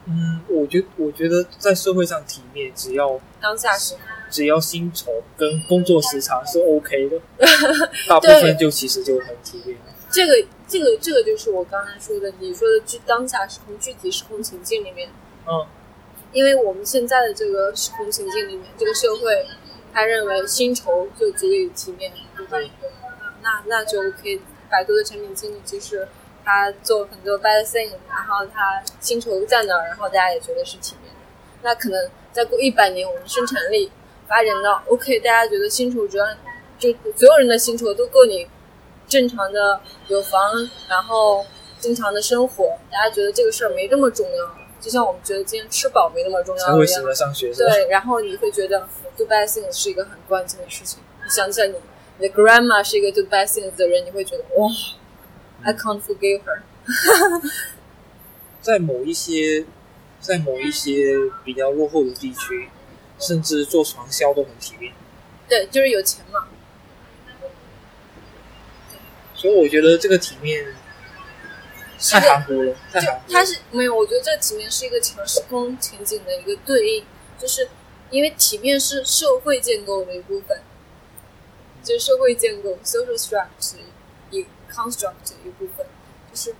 [0.06, 3.94] 嗯，我觉我觉得在社会上体面，只要当下是
[4.30, 7.20] 只要薪酬跟工作时长是 OK 的，
[8.08, 9.76] 大部分就其实就很体面。
[10.10, 10.32] 这个
[10.68, 15.08] 这个这个就是我刚才说的，你说的具当下时空具体时空情境里面，
[15.46, 15.66] 嗯，
[16.32, 19.46] 因为我们现在的这个时空情境里面，这个社会
[19.92, 22.58] 他认为薪酬就足以体面，对吧？
[23.42, 24.40] 那那就 OK。
[24.68, 26.08] 百度的产品经理其实
[26.46, 31.20] 他做很多 bad thing，然后他薪酬在那儿，然后大家也觉得是体面的。
[31.62, 33.90] 那可能再过一百年，我们生产力
[34.28, 36.24] 发展到 OK，大家觉得薪酬只要
[36.78, 38.46] 就所有人的薪酬都够你
[39.08, 40.52] 正常的有房，
[40.88, 41.44] 然后
[41.80, 44.56] 正常的生活，大家觉得这个事儿没这么重要。
[44.80, 47.04] 就像我们觉得今天吃饱没那么重要一样。
[47.04, 47.52] 来上学？
[47.52, 48.86] 对，然后你会觉得
[49.16, 51.00] do bad things 是一个很关键的事情。
[51.24, 51.74] 你想起来你
[52.18, 54.68] 你的 grandma 是一个 do bad things 的人，你会觉得哇
[55.66, 56.62] ，I can't forgive her。
[58.62, 59.66] 在某一些
[60.20, 62.68] 在某一些比较落后的地区，
[63.18, 64.92] 甚至做传销都很体面。
[65.48, 66.46] 对，就是有钱嘛。
[69.34, 70.74] 所以我觉得这个体面
[71.98, 77.04] 太含糊了，太就含糊是没有，我觉得这体面是一个强时空情景的一个对应，
[77.38, 77.68] 就是
[78.10, 80.60] 因为体面是社会建构的一部分，
[81.84, 83.76] 就是社会建构 social structure
[84.30, 85.86] 一 construct 的一部分，
[86.30, 86.54] 就是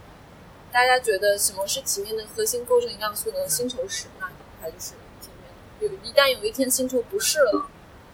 [0.72, 3.48] 大家觉得什么是体面的核心构成要素呢？
[3.48, 4.30] 薪酬是，那
[4.60, 5.50] 它就是体面。
[5.80, 7.70] 有一旦有一天薪酬不是了，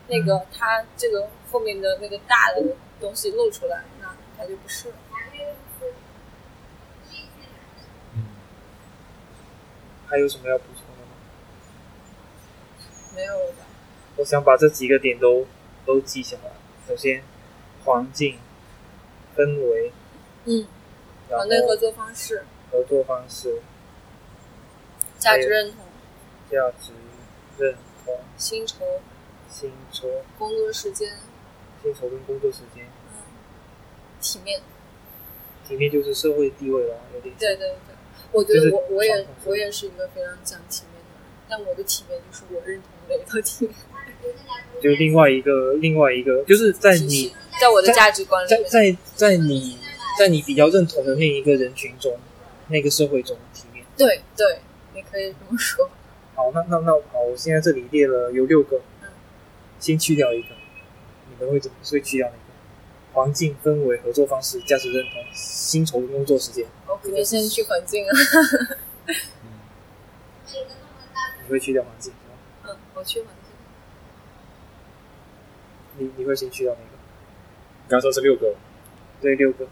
[0.08, 2.62] 那个它这个后面的那个大的
[3.00, 4.94] 东西露出来，那它就不是了。
[8.14, 8.24] 嗯，
[10.08, 11.08] 还有什么要补充的吗？
[13.14, 13.66] 没有了吧？
[14.16, 15.46] 我想把这几个点都
[15.86, 16.52] 都记下来。
[16.86, 17.22] 首先，
[17.84, 18.38] 环境、
[19.36, 19.92] 氛围，
[20.44, 20.66] 嗯，
[21.28, 23.60] 团队合作方式、合作方式、
[25.18, 25.84] 价值认同、
[26.50, 26.92] 价值
[27.58, 27.74] 认
[28.04, 28.84] 同、薪酬、
[29.48, 30.08] 薪酬、
[30.38, 31.18] 工作时间、
[31.82, 33.22] 薪酬跟工作时间，嗯，
[34.20, 34.60] 体面。
[35.66, 37.76] 体面就是社会地位了，有点对对对，
[38.32, 43.74] 我觉得我我也我也是一个非常讲体面的人，但我的体面就是我认同的一个体面。
[44.82, 48.68] 就另外一个另外一个，就是在体你系，在我的价值观里在面。
[48.68, 49.78] 在在你
[50.18, 52.18] 在你比较认同的那一个人群中，
[52.68, 53.84] 那个社会中体面。
[53.96, 54.60] 对对，
[54.94, 55.90] 你可以这么说。
[56.34, 59.08] 好，那那那好，我现在这里列了有六个，嗯
[59.78, 60.48] 先去掉一个，
[61.28, 62.38] 你们会怎么会去掉哪个？
[63.12, 68.10] 环境、氛围、合作方式、价值认同、薪酬、工作时间，我肯定先去环境啊。
[71.44, 72.12] 你会去掉环境？
[72.64, 73.52] 嗯，我去环境。
[75.98, 76.91] 你你会先去掉哪个？
[77.92, 78.54] 你刚说是六个，
[79.20, 79.66] 对，六个：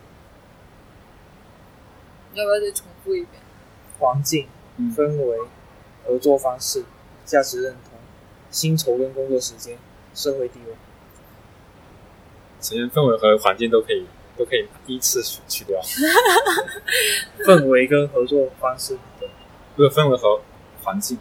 [2.35, 3.41] 你要不要再重复一遍？
[3.99, 4.47] 环境、
[4.77, 5.39] 嗯氛围、
[6.05, 6.85] 合作方式、
[7.25, 7.99] 价值认同、
[8.51, 9.79] 薪酬跟工作时间、
[10.15, 10.75] 社会地位。
[12.61, 14.07] 首先氛围和环境都可以
[14.37, 15.81] 都可以依次去去掉，
[17.47, 18.99] 氛围跟合作方式。
[19.77, 20.43] 不是氛围和
[20.83, 21.17] 环境，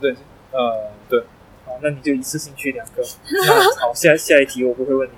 [0.00, 0.14] 对，
[0.52, 1.18] 呃，对，
[1.66, 3.02] 好，那你就一次性去两个。
[3.28, 5.17] 那 好，下下一题我不会问你了。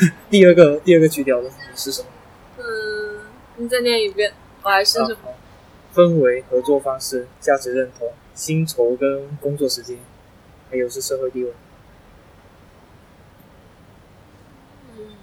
[0.30, 2.08] 第二个第二个去掉的是什么？
[2.58, 3.20] 嗯，
[3.56, 4.32] 你再念一遍。
[4.62, 5.16] 我还是什么
[5.94, 9.96] 氛围、合作方式、价值认同、薪酬跟工作时间，
[10.70, 11.52] 还有是社会地位。
[14.98, 15.16] 嗯，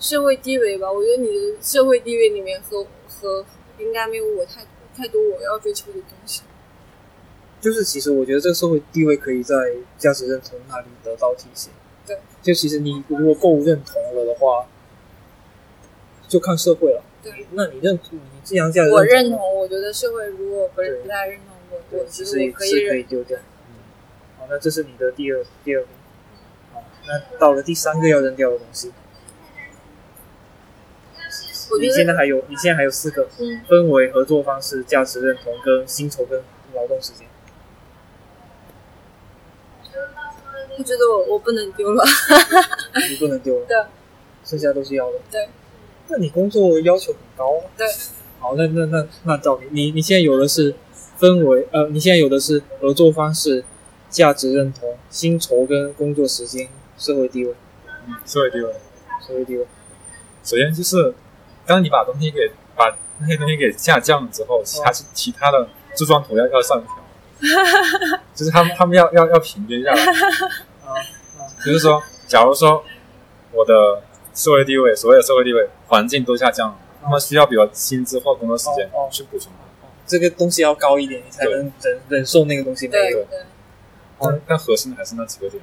[0.00, 3.44] 社会地位吧，我觉得你的社会地位里面和和
[3.78, 4.64] 应该没有我太
[4.96, 6.42] 太多我要追求的东西。
[7.60, 9.54] 就是其实我觉得这个社会地位可以在
[9.98, 11.72] 价值认同那里得到体现。
[12.06, 14.66] 对，就其实你如果够认同了的话，
[16.26, 17.02] 就看社会了。
[17.22, 23.02] 对，那你认你既然价值我认认同，我觉得社会如果不不太认同我，我其实也是可以。
[23.02, 23.38] 丢掉。
[24.38, 25.88] 好，那这是你的第二第二名。
[26.72, 28.94] 好，那到了第三个要扔掉的东西，你
[31.72, 36.42] 我觉得现在还有你现在还有四个，嗯，分为合作方式、价值认同、跟薪酬跟
[36.74, 37.26] 劳动时间。
[40.80, 42.02] 我觉得我我不能丢了。
[43.10, 43.76] 你不能丢了，对，
[44.42, 45.18] 剩下都是要的。
[45.30, 45.46] 对，
[46.08, 47.68] 那你工作要求很高啊。
[47.76, 47.86] 对，
[48.38, 50.74] 好，那那那那照你你你现在有的是
[51.18, 53.62] 分为呃，你现在有的是合作方式、
[54.08, 56.66] 价值认同、薪酬跟工作时间、
[56.96, 57.54] 社会地位、
[58.08, 58.72] 嗯，社会地位。
[59.26, 59.66] 社会地位。
[60.42, 61.14] 首先就是，
[61.66, 66.96] 当你把东西给把那些东西给下降了之后，其他其他的柱状图要要上调，
[68.34, 70.06] 就是他们他们要要要平均下来。
[71.60, 72.82] 啊就是说，假如说
[73.52, 74.02] 我的
[74.34, 79.52] 社会地位，所谓的社会地位环境都下降了，那么需要比我薪资或工作时间去补充。
[80.06, 83.18] 这个东西要高一点，你才能忍忍受那个东西没有。
[83.18, 83.38] 对对，
[84.18, 85.62] 但但核心的还是那几个点。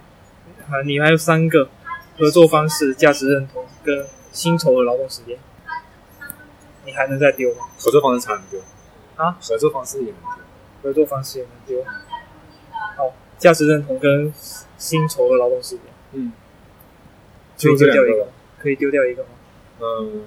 [0.70, 1.68] 啊，你还有三个
[2.18, 5.38] 合作方式、价值认同跟薪酬和劳动时间，
[6.86, 7.66] 你还能再丢吗？
[7.80, 8.60] 合作方式才能丢
[9.16, 10.44] 啊，合作方式也能丢。
[10.84, 11.84] 合作方式也能丢。
[12.96, 14.32] 好，价值认同跟
[14.78, 15.82] 薪酬和劳动时间，
[16.14, 16.32] 嗯，
[17.60, 18.28] 可以就丢掉一个，
[18.60, 19.30] 可以丢掉一个吗？
[19.80, 20.24] 嗯，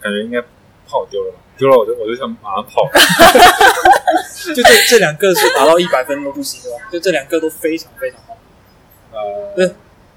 [0.00, 1.38] 感觉应该怕我丢了吧？
[1.58, 2.88] 丢了我就我就想马上跑。
[4.54, 6.88] 就这这两个是达到一百分都不行的吧？
[6.90, 8.36] 就这两个都非常非常好。
[9.12, 9.66] 呃，对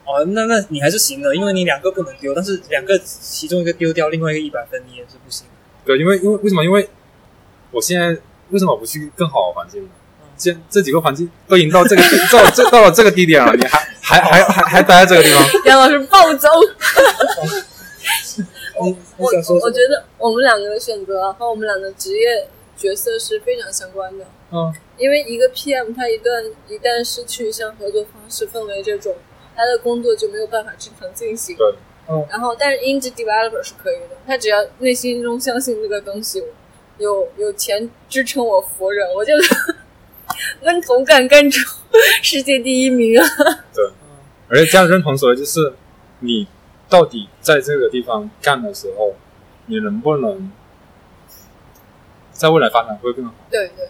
[0.06, 5.54] 哦，那那你还是行的，因为你两个不能丢，但是两个其中一个丢掉，另外一个一百分你也是不行的。
[5.86, 6.64] 对，因为因为为什么？
[6.64, 6.90] 因为
[7.72, 9.90] 我现在为什么不去更好的环境呢？
[10.40, 15.46] 这这几个环境都已经到这个 到这到了这个地点了，你还还还还还待在这个地方？
[15.68, 16.48] 杨老师暴走。
[18.82, 19.66] 你你我想说什么？
[19.66, 24.26] 我觉得我们两个的选择和我们两个职业角色是非常相关的。
[24.52, 29.16] 嗯因为一个 PM 他一旦一旦失去像合作方式氛围这种，
[29.56, 31.56] 他的工作就没有办法正常进行。
[31.56, 31.74] 对，
[32.10, 36.44] 嗯然后，但是 Indie Developer 是可以的，他只要内心中相信这个东西，
[36.98, 39.34] 有有钱支撑我活人，我就
[40.64, 41.60] 跟总敢干出
[42.22, 43.26] 世界第一名啊！
[43.74, 43.90] 对
[44.48, 45.74] 而且价值认同所谓就是
[46.20, 46.48] 你
[46.88, 49.16] 到底在这个地方干的时候，
[49.68, 50.52] 你能不能
[52.32, 53.34] 在未来发展会更好？
[53.50, 53.88] 对对，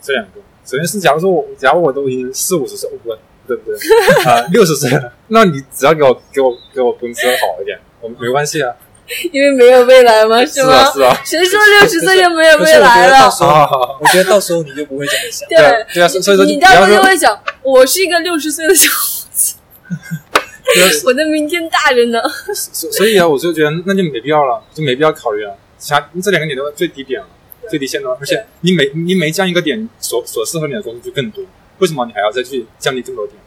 [0.00, 3.14] 这两个，首先是假如说我，假如我都已经四五十岁，不
[3.46, 3.78] 对不对，
[4.24, 8.74] 啊六十岁了，那你只要给我给我给我工资好一点，我没关系啊。
[9.32, 10.44] 因为没有未来吗？
[10.44, 10.72] 是吗？
[10.74, 13.12] 啊是啊，谁说六十岁就没有未来了？
[13.12, 15.48] 得到时候， 我觉得到时候你就不会这么想。
[15.48, 19.56] 对对啊对啊，所以说你到时候就会想，我是一个六十岁的小伙子，
[21.06, 22.20] 我的明天大人呢？
[22.54, 25.56] 所所以啊，我就觉得那就没必要了，就没必要考虑了。
[25.78, 27.26] 其他这两个点都是最低点了，
[27.70, 31.42] 最低线了，而且你每你每降一个点，所所适合你的工资就更多。
[31.78, 33.38] 为什么你还要再去降低这么多点？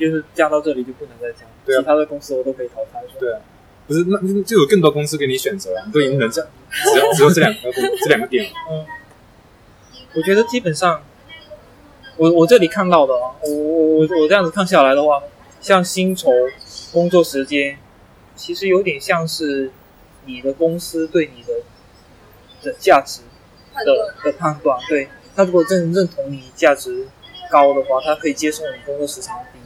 [0.00, 2.98] 就是降到这里就不能再降，对啊其他的公司我都可以淘汰。
[3.02, 3.38] 是吧对啊，
[3.90, 8.86] 不是那那就有更多公司给你选择啊，你都已经能降，只有只有这两个公这两个点了。
[10.14, 11.02] 我觉得基本上，
[12.16, 15.20] 我我这里看到的啊，我我我我这样子看下来的话，
[15.60, 16.30] 像薪酬、
[16.92, 17.78] 工作时间，
[18.36, 19.72] 其实有点像是
[20.24, 21.52] 你的公司对你的
[22.62, 23.22] 的价值
[23.84, 24.78] 的的判断。
[24.88, 27.08] 对，他如果真的认同你价值
[27.50, 29.58] 高的话，他可以接受你工作时长低，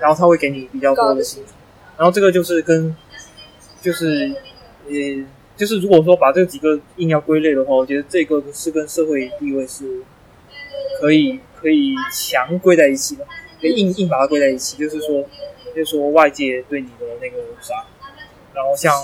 [0.00, 1.52] 然后他会给你比较多的薪酬。
[1.96, 2.94] 然后这个就是跟
[3.80, 4.34] 就是
[4.86, 5.26] 呃。
[5.58, 10.04] 就是如果说把这几个硬要归类的话，我觉得这个是跟社会地位是
[11.00, 13.26] 可以可以强归在一起的，
[13.60, 14.76] 可以硬硬把它归在一起。
[14.76, 15.28] 就是说，
[15.74, 17.84] 就是说外界对你的那个啥，
[18.54, 18.94] 然后像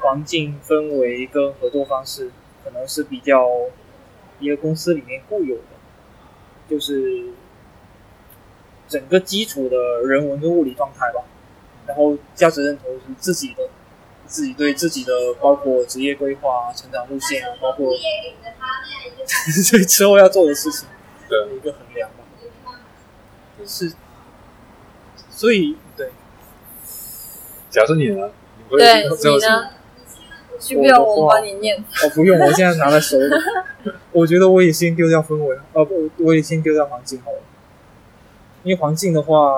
[0.00, 2.30] 环境氛围跟合作方式，
[2.62, 3.48] 可能是比较
[4.40, 5.62] 一个公司里面固有的，
[6.68, 7.30] 就是
[8.88, 11.24] 整个基础的人文跟物理状态吧。
[11.86, 13.70] 然后价值认同是自己的。
[14.34, 17.92] 自己对自己的包括职业规划啊、成长路线啊，包括
[19.70, 20.88] 对 之后要做的事情
[21.28, 22.24] 的一个衡量吧。
[23.64, 23.92] 是，
[25.30, 26.10] 所以对，
[27.70, 28.28] 假设你呢？
[28.58, 29.70] 你会对最后是你呢？
[30.58, 31.78] 需不需要我帮你念？
[31.78, 33.30] 哦不用，我现在拿在手里。
[34.10, 37.38] 我觉得我也先丢掉氛围，哦不，我也先丢掉环境好了。
[38.64, 39.52] 因为环境的话，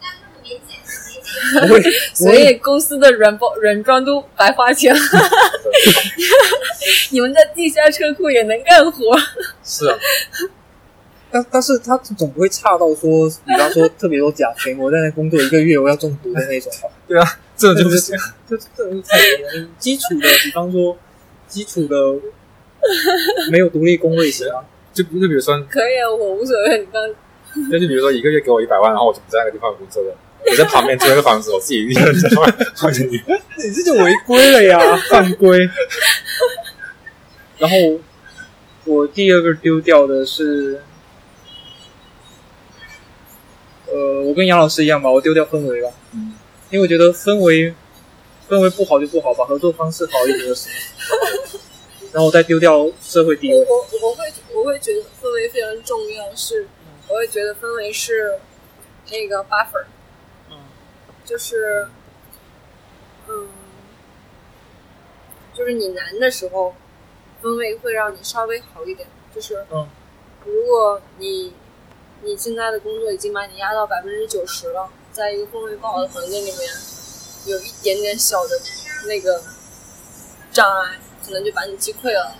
[0.00, 0.60] 不会，
[2.14, 5.00] 所以公司的软包软装都白花钱了。
[7.10, 9.16] 你们在地下车库也能干活，
[9.64, 9.96] 是啊，
[11.30, 16.88] 但但是他总不会差到说，比方说特别多甲醛，我在那工作一个月我要中毒的那种吧？
[17.06, 18.16] 对啊，这就不行。
[18.48, 19.68] 这这种太低了。
[19.78, 20.96] 基础的，比方说
[21.48, 21.96] 基础的
[23.50, 26.78] 没有独立工位行啊，就就比如说，可以啊，我无所谓。
[26.78, 27.02] 你刚
[27.70, 30.16] 那就比如说一个月给我一百万，然后我就不在那个地方工作了，
[30.50, 32.28] 我在旁边租了个房子，我自己一个人在
[32.76, 33.22] 房间里。
[33.56, 34.78] 你你这就违规了呀，
[35.10, 35.68] 犯规。
[37.58, 37.76] 然后
[38.84, 40.82] 我第二个丢掉的是，
[43.86, 46.34] 呃，我跟杨老师一样吧，我丢掉氛围吧，嗯，
[46.70, 47.72] 因为我觉得氛围
[48.48, 50.72] 氛围不好就不好吧，合作方式好一点就行。
[52.12, 56.66] 然后我再丢掉社会地位，我我会我会觉得氛围非常重要，是
[57.08, 58.38] 我会觉得氛围是
[59.10, 59.84] 那个 buffer，
[61.24, 61.88] 就是
[63.28, 63.48] 嗯，
[65.54, 66.74] 就是你难的时候，
[67.42, 69.08] 氛围会让你稍微好一点。
[69.34, 69.88] 就是嗯
[70.44, 71.54] 如果你
[72.22, 76.68] 你现在的工作已经把你压到百分之九十了，在一个氛围不好的环境里面，
[77.46, 78.60] 有一点点小的
[79.06, 79.42] 那个
[80.52, 82.34] 障碍，可能就把你击溃了。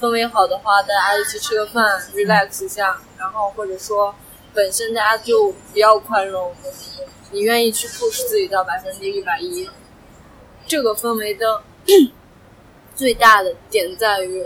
[0.00, 4.14] 氛围好的话，大家一起吃个饭，relax 一下，然后或者说
[4.52, 6.52] 本身大家就比较宽容，
[7.32, 9.68] 你愿意去 push 自己到百分之一百一，
[10.66, 11.62] 这个氛围的
[12.94, 14.44] 最大的点在于，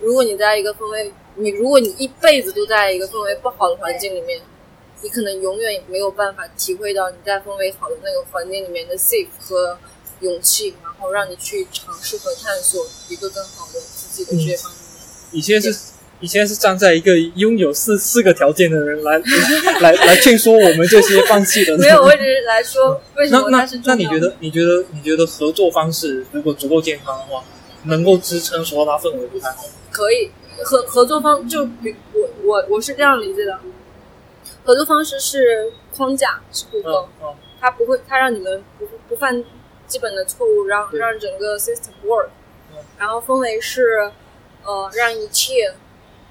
[0.00, 4.42] 如果你在一个氛围，你如果你一辈子都在一个氛围不好的环境里面，
[5.02, 9.78] 你可能永远也没有办法体会到你在氛围好的那个环境里面的 safe 和
[10.20, 14.80] 勇气，然后让你去尝试和探索一个更好的自己的这些方面。
[15.30, 15.78] 你现在是
[16.20, 19.18] 以前是站在一个拥有四四个条件的人来
[19.80, 21.72] 来来劝说我们这些放弃的。
[21.72, 21.80] 人。
[21.82, 24.04] 没有，我只是来说为什那那么它是重要的。
[24.04, 27.44] 那你觉得你觉得你觉得合作方式如果足够健康的话，
[27.84, 29.64] 能够支撑说它氛围不太好？
[29.90, 30.30] 可以
[30.64, 33.58] 合合作方就比我我我是这样理解的，
[34.64, 37.34] 合作方式是框架是骨头嗯，嗯。
[37.60, 39.44] 它不会它让你们不不犯
[39.86, 42.28] 基本的错误，让让整个 system work，
[42.72, 42.78] 嗯。
[42.98, 44.10] 然后氛围是
[44.64, 45.72] 呃让一切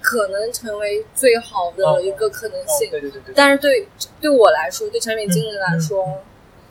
[0.06, 2.88] 可能成为最好的一个可能哦性。
[2.92, 3.88] 对对对对，但是对
[4.20, 6.22] 对我来说，对产品经理来说，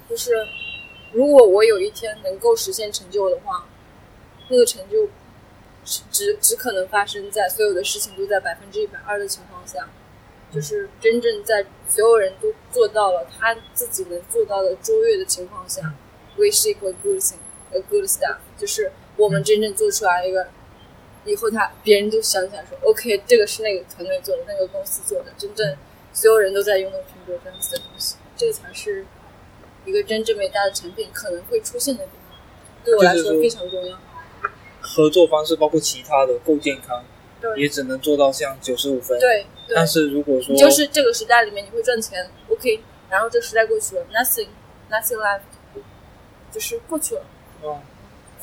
[0.09, 0.47] 就是
[1.11, 3.67] 如果我有一天能够实现成就的话，
[4.47, 5.09] 那个成就
[5.83, 9.89] 只只只可能发生在所有的事情都在百分之一百二的情况下，
[10.49, 15.93] 就是真正在所有人都做到了他自己能做到的卓越的情况下
[16.37, 17.39] ，we seek a good thing,
[17.73, 20.47] a good stuff，就是我们真正做出来一个。
[21.25, 25.75] 以后他别人就想起来说，OK，这个是那个团队做的，那个公司做的，真正
[26.13, 29.05] 所有人都在用的苹果这样子的东西，这个才是
[29.85, 32.37] 一个真正伟大的产品可能会出现的地方。
[32.83, 33.97] 对我来说非常重要。
[34.79, 37.03] 合作方式包括其他的够健康，
[37.57, 44.47] 也只能做到像九十五分。，对对，但是如果说就是这个时代里面你会赚钱，OK，然后这个时代过去了，nothing
[44.91, 45.41] nothing left，
[46.51, 47.21] 就是过去了。
[47.63, 47.81] 嗯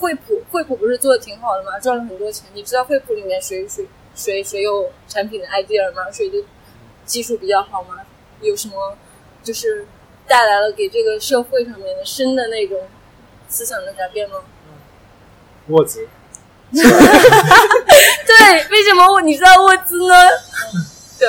[0.03, 1.79] 惠普惠普不是做的挺好的吗？
[1.79, 2.45] 赚了很多钱。
[2.55, 3.87] 你知道惠普里面谁谁
[4.17, 6.11] 谁谁有产品的 idea 吗？
[6.11, 6.39] 谁的
[7.07, 7.95] 技术比较好吗？
[8.41, 8.97] 有什么
[9.45, 9.87] 就是
[10.27, 12.89] 带来了给这个社会上面的深的那种
[13.49, 14.39] 思想的改变吗？
[15.69, 16.09] 沃兹，
[16.73, 16.81] 对，
[18.71, 20.15] 为什么我你知道沃兹呢？
[21.21, 21.29] 对，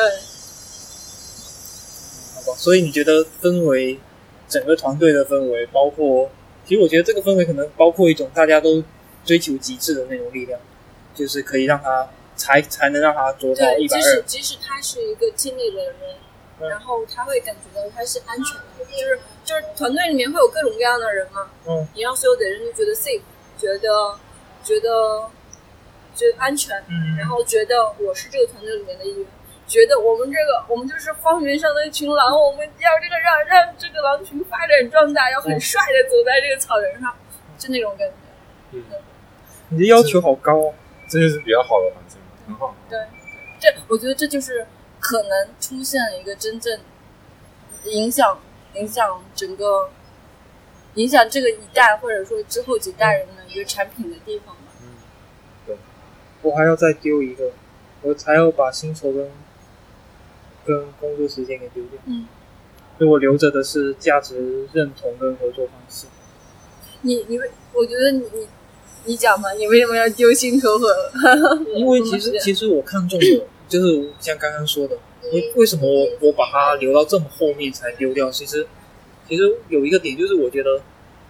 [2.34, 4.00] 好吧，所以你觉得氛围，
[4.50, 6.32] 整个团队的氛围，包括，
[6.74, 8.84] 其实我觉得这个氛围可能包括一种大家都
[9.24, 10.60] 追求极致的那种力量，
[11.14, 14.22] 就是可以让他才才能让他做到，一百即使二。
[14.24, 15.96] 即使他是一个尽力的人，
[16.60, 23.22] 嗯然后他会感觉到他是安全的，就是就是团队里面会有各种各样的人嘛，嗯你让所有的人都觉得 safe，
[23.60, 24.18] 觉得
[24.64, 25.30] 觉得
[26.16, 29.28] 觉得安全，嗯然后觉得我是这个团队里面的一员，
[29.74, 37.12] 觉得我们这个我们就是荒原上的一群狼，我们要这个让让这个狼群发展壮大，要很嗯帅的走在这个草原上，
[37.58, 38.14] 就那种感觉。
[38.74, 38.84] 嗯，
[39.70, 40.74] 你的要求好高哦。
[41.10, 42.76] 这就是比较好的环境，很好。
[42.88, 43.00] 对，
[43.60, 44.66] 这我觉得这就是
[45.00, 46.80] 可能出现一个真正
[47.86, 48.40] 影响
[48.76, 49.90] 影响整个
[50.96, 54.62] 影响这个一代或者说之后几代人的一个产品的地方吧。
[54.82, 54.88] 嗯，
[55.66, 55.78] 对
[56.42, 57.52] 我还要再丢一个，
[58.02, 59.32] 我才要把薪酬跟
[60.66, 62.00] 跟工作时间给丢掉。
[62.06, 62.28] 嗯，
[62.98, 66.08] 所以我留着的是价值认同跟合作方式。
[67.02, 68.48] 你你为我觉得你你
[69.06, 70.88] 你讲嘛，你为什么要丢薪酬和？
[71.76, 74.98] 因为其实 其实我看中的就是像刚刚说的，
[75.34, 78.32] 为为什么我我把它留到这么后面才丢掉？
[78.32, 78.66] 其实
[79.28, 80.82] 其实有一个点就是，我觉得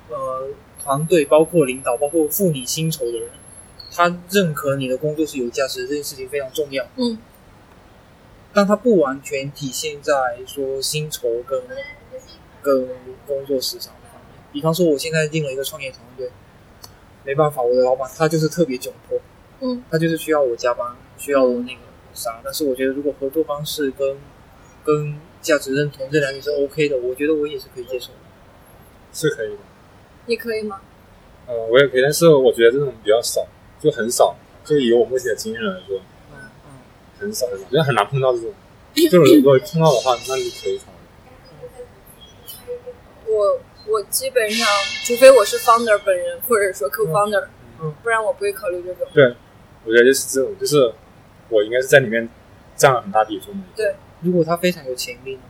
[0.09, 0.47] 呃，
[0.83, 3.29] 团队包括领导，包括付你薪酬的人，
[3.91, 6.85] 他认可你的工作是有价值的，这件事情非常重要。
[6.97, 7.17] 嗯
[8.53, 10.13] 但它不完全体现在
[10.45, 11.61] 说薪酬跟
[12.61, 12.87] 跟
[13.25, 14.39] 工作时长方面。
[14.51, 16.29] 比方说，我现在进了一个创业团队，
[17.25, 19.19] 没办法，我的老板他就是特别窘迫，
[19.61, 21.79] 嗯他就是需要我加班，需要我那个
[22.13, 22.39] 啥。
[22.43, 24.17] 但是我觉得，如果合作方式跟
[24.83, 28.19] 跟价值认同这两点是 OK 的，我觉得我也是可以接受的。
[29.11, 29.57] 是可以的。
[30.27, 30.79] 你可以吗？
[31.47, 33.45] 呃，我也可以，但是我觉得这种比较少，
[33.81, 34.35] 就很少。
[34.63, 35.99] 就以我目前的经验来说，
[37.23, 38.53] 很少很少，因为很难碰到这种。
[39.09, 40.99] 就如果碰到的话，那你可以考虑。
[43.27, 44.67] 我我基本上，
[45.05, 47.47] 除非我是 founder 本人，或者说 co-founder，、
[47.81, 49.07] 嗯不然我不会考虑这种。
[49.13, 49.35] 对，
[49.83, 50.93] 我觉得就是这种，就是
[51.49, 52.29] 我应该是在里面
[52.75, 53.61] 占了很大比重的。
[53.75, 55.41] 对如果他非常有潜力呢，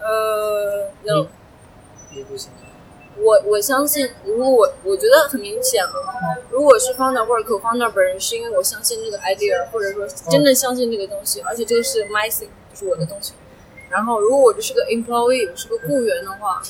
[0.00, 1.28] 呃，no，、嗯
[2.16, 2.50] 也不行。
[3.20, 5.90] 我我相信，如果我我觉得很明显啊，
[6.50, 13.32] 如果是 founder 或者 co-founder 本人，是因为我相信这个 idea，或者说真的相信这个东西，而且这个是 my thing，就是我的东西。
[13.90, 16.62] 然后，如果我只是个 employee，我是个雇员的话，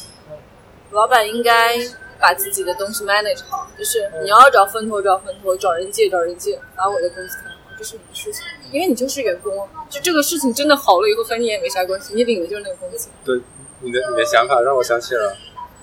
[0.93, 1.77] 老板应该
[2.21, 13.09] 把自己的东西 manage 好，就是你要找分头找分头，找人借找人借，把我的公司看好，这是你的事情，因为你就是员工，就这个事情真的好了以后和你也没啥关系，你领的就是那个工资。
[13.25, 13.41] 对，
[13.81, 15.37] 你的你的想法让我想起了，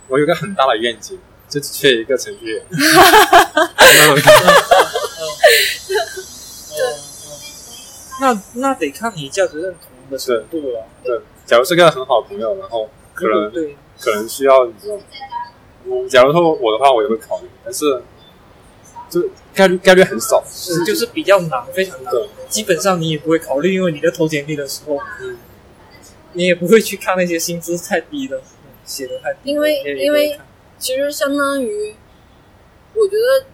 [0.07, 1.17] 我有个很大的愿景，
[1.49, 2.65] 就缺一个程序员。
[8.21, 10.87] 那那那得看你价值认同的程度了。
[11.03, 14.73] 对，假如是个很好的朋友，然后可能对，可能需要你，
[15.85, 18.01] 嗯假如说我的话，我也会考虑，但是
[19.09, 20.43] 就概率概率很少。
[20.49, 22.11] 是就是比较难，非常难。
[22.11, 25.37] 对，基本上你也不会考虑，因为你在投简历的时候，嗯，
[26.33, 28.43] 你也不会去看那些薪资太低的，嗯
[28.85, 30.39] 写的太因为因为
[30.77, 31.95] 其实相当于，
[32.93, 33.45] 我觉得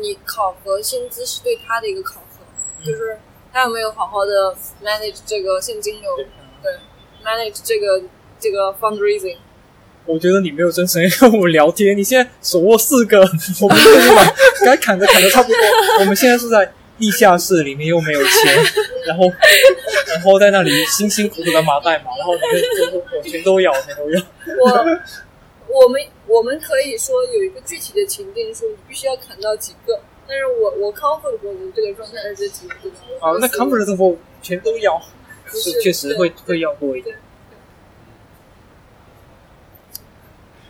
[0.00, 3.18] 你考核薪资是对他的一个考核，就是
[3.52, 6.10] 他有没有好好的 manage 这个现金流，
[6.62, 6.72] 对
[7.24, 8.02] ，manage 这个
[8.38, 9.38] 这个 fundraising。
[10.06, 14.22] 我觉得你没有真诚地跟我聊天，你现在手握四个，我们这就把
[14.66, 15.56] 该砍的砍的差不多。
[16.00, 18.30] 我们现在是在地下室里面，又没有钱，
[19.06, 19.24] 然后
[20.08, 24.22] 然后在那里辛辛苦苦的码代码，然后你就就我全都要，全都要。
[24.60, 24.68] 我
[25.68, 32.74] 我们我们可以说有一个具体的情境，说你必须要砍到几个，但是我我 comfortable 的这个状态是这几个，
[33.20, 35.02] 啊，那 comfortable 全都要，
[35.46, 37.16] 是是确实会会要多一点。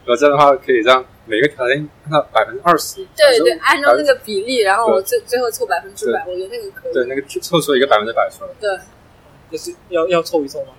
[0.07, 2.97] 然后这样的话，可以让每个条件看到百分之二十。
[3.17, 6.93] 对对，按照那个比例，然后我最最后凑百分之百，我觉得那个可以。
[6.93, 8.79] 对那个凑出一个百分之百出来，对，
[9.51, 10.73] 就是要要凑一凑吗？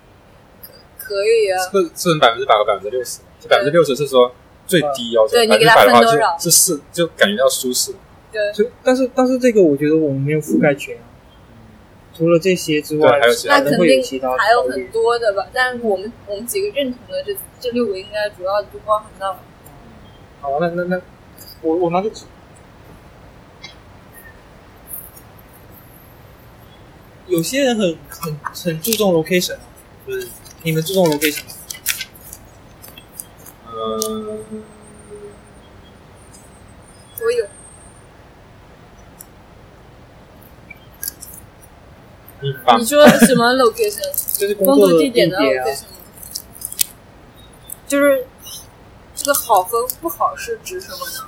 [0.98, 1.58] 可以啊。
[1.66, 3.20] 凑凑成百分之百和百分之六十，
[3.50, 4.34] 百分之六十是说
[4.68, 7.94] 最低要求，对你给百分之他分多百的话就是是，就感觉到舒适。
[8.32, 11.04] 对，就但是但是这个我觉得我们没有覆盖全啊。
[12.18, 19.38] 除了这些之外，还有其他那肯定其他还有很多的吧，但是我们我们几个认同的这这六个应该主要就包含到
[20.46, 21.02] 好，那那那，
[21.64, 22.26] 我我拿个纸。
[27.26, 29.58] 有些人很很很注重 location，
[30.06, 30.28] 就是
[30.62, 31.52] 你们注重 location 吗？
[33.66, 34.64] 嗯，
[37.20, 37.46] 我有
[42.42, 44.12] 一般你说什么 location？
[44.38, 45.42] 就是工作地点的啊。
[45.42, 45.88] location 吗？
[47.88, 48.28] 就是
[49.26, 51.28] 这个好和不好是指什么呢？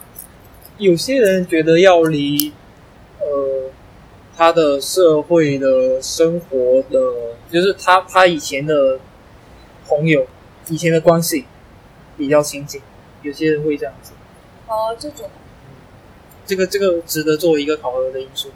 [0.78, 2.54] 有些人觉得要离
[3.20, 3.72] 呃
[4.36, 7.00] 他的社会的生活的，
[7.52, 9.00] 就是他他以前的
[9.88, 10.28] 朋友、
[10.68, 11.46] 以前的关系
[12.16, 12.80] 比较亲近，
[13.24, 14.12] 有些人会这样子。
[14.68, 15.28] 哦，这种
[16.46, 18.52] 这个这个值得作为一个考核的因素。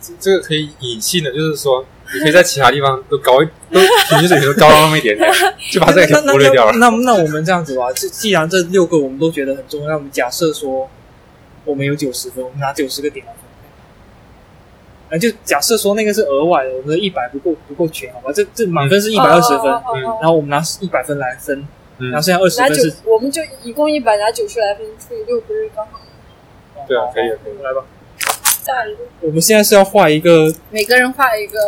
[0.00, 1.84] 这这个可以隐性的，就是说，
[2.14, 3.78] 你可以在其他地方都高一，都
[4.08, 5.30] 平均水平都高那么一点点，
[5.70, 6.72] 就把这个给忽略掉了。
[6.78, 10.88] 那那那我们这样子吧，这既然这六个我们都觉得很重要，那我们假设说
[11.64, 13.42] 我们有九十分，我们拿九十个点来分
[15.10, 15.16] 配。
[15.16, 18.32] 啊，就假设说那个是额外的，我们的一百不够不够全，好吧？
[18.34, 19.66] 这这满分是一百二十分，
[20.20, 21.66] 然后我们拿一百分来分，
[21.98, 26.00] 嗯然后剩下二十分是，我们就一共一百，拿九十来分除以六，不是刚好？
[26.86, 27.84] 对啊可以可以来吧。
[29.20, 31.58] 我们现在是要画一个每个人画一个，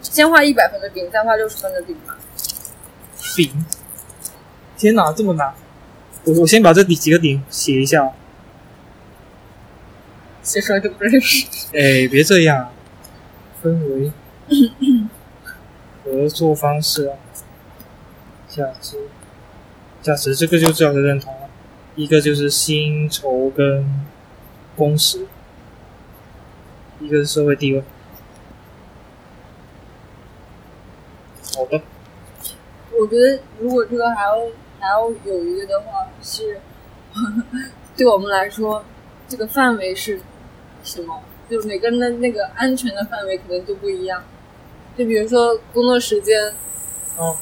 [0.00, 2.16] 先画一百分的饼，再画六十分的饼吧。
[3.36, 3.64] 饼。
[4.76, 5.52] 天哪，这么难！
[6.24, 8.12] 我我先把这几个点写一下。
[10.42, 11.46] 谁说都不认识？
[11.72, 12.72] 哎，别这样，
[13.60, 14.12] 分为
[16.04, 17.18] 合作方式啊，
[18.48, 18.96] 价值，
[20.00, 21.50] 价值这个就这样的认同了。
[21.96, 23.84] 一个就是薪酬跟
[24.76, 25.26] 工时，
[27.00, 27.82] 一个是社会地位。
[31.56, 31.80] 好的，
[32.98, 34.36] 我觉得如果这个还要
[34.78, 36.60] 还要有一个的话，是
[37.96, 38.84] 对我们来说，
[39.26, 40.20] 这个范围是
[40.84, 41.20] 什么？
[41.50, 44.22] 就每个人的那个安全的范围可能都不一样。
[44.96, 46.54] 就比如说工作时间，
[47.18, 47.36] 嗯，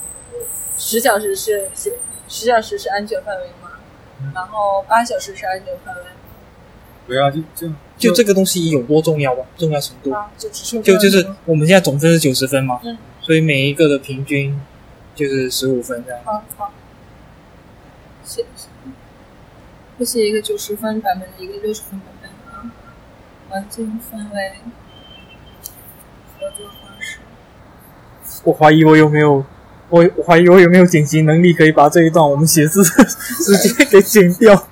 [0.79, 3.73] 十小时是是十小时是安全范围嘛，
[4.21, 6.03] 嗯然后八小时是安全范围，
[7.07, 9.45] 对啊，就就就这个东西有多重要吧？
[9.57, 10.49] 重要程度，啊，就
[10.83, 14.61] 就就是我们现在总分是九十分嘛，嗯所以每一个的平均
[15.15, 16.21] 就是十五分这样。
[16.25, 16.73] 好好，
[18.25, 18.45] 写
[19.99, 22.71] 会写一个九十分版本的，一个六十分版本的啊。
[23.49, 24.53] 环境氛围，
[26.39, 27.19] 合作方式。
[28.45, 29.45] 我怀疑我有没有，
[29.89, 34.55] 我我怀疑我有没有剪辑能力，可以把这一段我们写字的时间给剪掉。
[34.55, 34.67] 好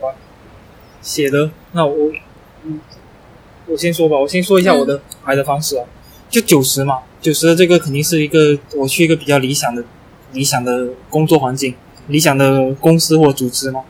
[0.00, 0.14] 吧，
[1.14, 2.10] 写的那我，
[2.64, 2.80] 嗯，
[3.66, 5.84] 我先说吧，我先说一下我的排的方式啊，
[6.28, 9.84] 就九十嘛，九十的这个肯定是一个我去一个比较理想的、
[10.32, 11.72] 理想的工作环境、
[12.08, 13.82] 理想的公司或组织嘛。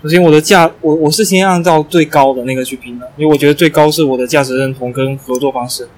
[0.00, 5.88] 首先，我的价我我是先按照最高的那个去评的，因为我觉得最高是我的价值认同跟合作方式。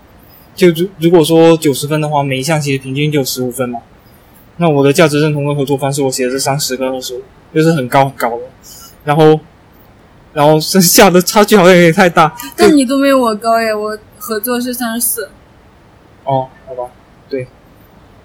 [0.55, 3.81] 就如如果说九十分的话，每一项其实平均就十五分嘛。
[4.57, 7.23] 那我的价值认同跟合作方式，我写的是三十跟二十五，
[7.55, 8.45] 就是很高很高的。
[9.05, 9.39] 然后，
[10.33, 12.35] 然后剩下的差距好像有点太大。
[12.57, 15.29] 但你都没有我高耶，我合作是三十四。
[16.25, 16.91] 哦，好吧，
[17.29, 17.49] 对。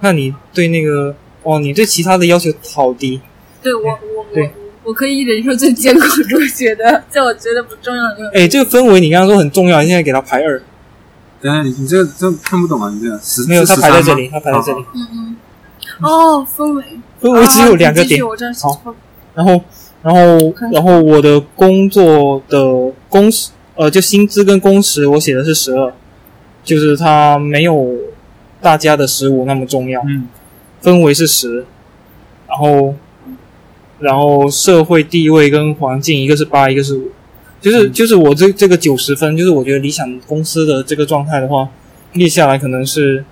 [0.01, 3.21] 那你对那个哦，你对其他的要求好低。
[3.61, 4.49] 对我我对我
[4.89, 8.29] 我可以忍受最艰苦中学的，在我觉得不重要的。
[8.33, 10.61] 哎，这个氛围你刚刚说很重要，你现在给他排二，
[11.41, 12.91] 等一下你你这这看不懂啊？
[12.93, 14.85] 你这个十没有，是他排在这里，他排在这里。
[14.93, 15.37] 嗯嗯。
[16.01, 16.83] 哦，氛围。
[17.21, 18.95] 氛围只有两个点好
[19.33, 19.59] 然后，
[20.05, 25.91] 然后，然后我的工作的工时，呃，就薪资跟工时，我写的是十二，
[26.63, 27.91] 就是它没有
[28.61, 29.99] 大家的十五那么重要。
[30.05, 30.27] 嗯，
[30.83, 31.65] 氛围是十，
[32.47, 32.93] 然后，
[33.97, 37.09] 然后社会地位跟环境，一个是八，一个是五，
[37.59, 41.67] 就是嗯就是我这这个九十分，就是我觉得理想公司的这个状态的话，
[42.13, 43.25] 列下来可能是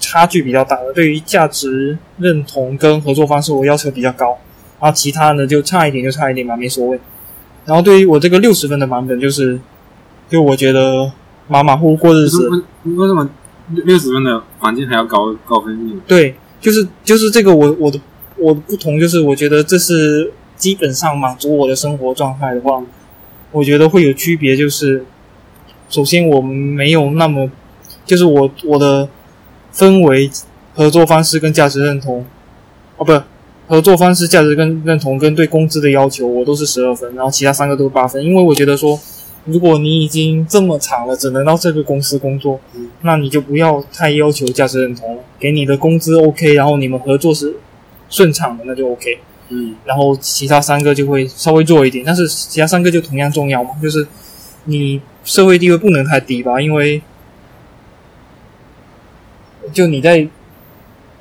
[0.00, 0.92] 差距比较大的。
[0.92, 4.36] 对于价值认同跟合作方式，我要求比较高，
[4.80, 7.00] 然后其他的就差一点就差一点吧，没所谓。
[7.64, 9.58] 然后对于我这个六十分的版本，就是
[10.28, 11.10] 就我觉得
[11.48, 12.48] 马马虎虎过日子，
[12.84, 13.28] 为为什么
[13.70, 16.00] 六六十分的环境还要高高分一点？
[16.06, 18.00] 对，就是就是这个我我的
[18.36, 22.80] 我的不同，就是我觉得这是基本上满足我的生活状态的话，
[23.50, 24.56] 我觉得会有区别。
[24.56, 25.04] 就是
[25.88, 27.50] 首先我没有那么，
[28.04, 29.08] 就是我我的
[29.74, 30.30] 氛围、
[30.74, 32.24] 合作方式跟价值认同，
[32.96, 33.12] 哦不，
[33.68, 38.98] 合作方式、价值跟认同跟对工资的要求，我都是十二分，然后其他三个都是八分，因为我觉得说。
[39.48, 47.54] 如果你已经这么长了，只能到这个公司工作，嗯那你就不要太要求价值认同了，给你的工资 OK，然后你们合作是
[48.10, 49.20] 顺畅的，那就 OK。
[49.50, 54.04] 嗯然后其他三个就会稍微弱一点，但是其他三个就同样重要嘛，就是
[54.64, 57.00] 你社会地位不能太低吧，因为
[59.72, 60.26] 就你在，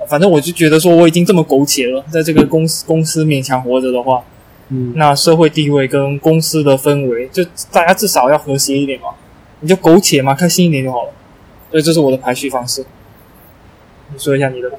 [0.07, 4.23] 反正我就觉得说我已经这么苟且了，在这个公司公司勉强活着的话，
[4.69, 9.09] 嗯，那社会地位跟公司的氛围，就大家至少要和谐一点嘛，
[9.59, 11.11] 你就苟且嘛，开心一点就好了。
[11.71, 12.85] 所以这是我的排序方式。
[14.13, 14.77] 你说一下你的吧。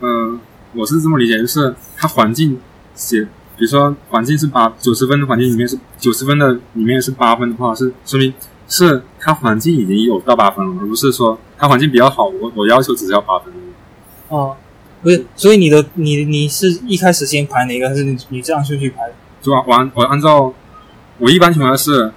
[0.00, 0.38] 呃，
[0.74, 2.58] 我是这么理解，就是它环境
[2.94, 3.22] 写，
[3.56, 8.32] 比如说环境是八九十分的环境里面是九十分的里面是八分的话，是说明
[8.66, 13.52] 是它环境已经有到八分了，而不是说它环境比较好，我我要求只是要八分
[14.32, 14.50] 而已。
[14.50, 14.56] 啊、
[15.02, 19.14] 不是，所以你的你你是一开始先排哪个，还是你你这样顺序排的？
[19.40, 20.52] 就按我按我按照
[21.18, 22.12] 我一般情况下是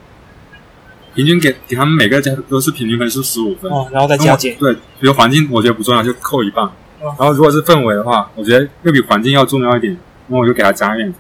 [1.14, 4.56] 平均给给他们每个加都是平均分是十五分，哦，然后再加减。
[4.58, 6.66] 对，比如环境我觉得不重要，就扣一半。
[6.66, 6.72] 嗯
[7.08, 9.96] 然后如果是氛围的话，我觉得又比环境要重要一点，
[10.28, 11.14] 那我就给他加一点。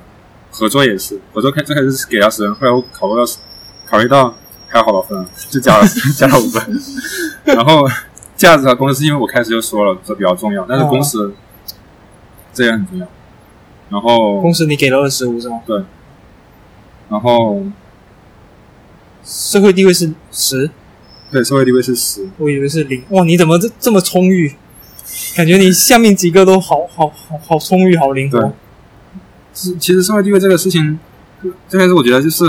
[0.49, 3.31] 合作也是，合作开最开始是给他十分，后来我考虑到
[3.85, 4.33] 考虑到
[4.67, 5.85] 还有好多分，就加了
[6.17, 6.81] 加了五分。
[7.43, 7.87] 然后
[8.35, 11.33] 价值和公司，因为我开始就说了，这比较重要，但是公司
[12.53, 13.07] 这也很重要。
[13.89, 15.61] 然后公司你给了二十五是吗？
[15.65, 15.83] 对
[17.09, 17.63] 然后
[19.23, 20.69] 社会地位是十，
[21.31, 23.03] 对社会地位是十，我以为是零。
[23.09, 24.55] 哇，你怎么这这么充裕？
[25.35, 28.53] 感觉你下面几个都好好好好充裕，好灵对活。
[29.53, 30.99] 是其实社会地位这个事情，
[31.69, 32.43] 最开始我觉得就是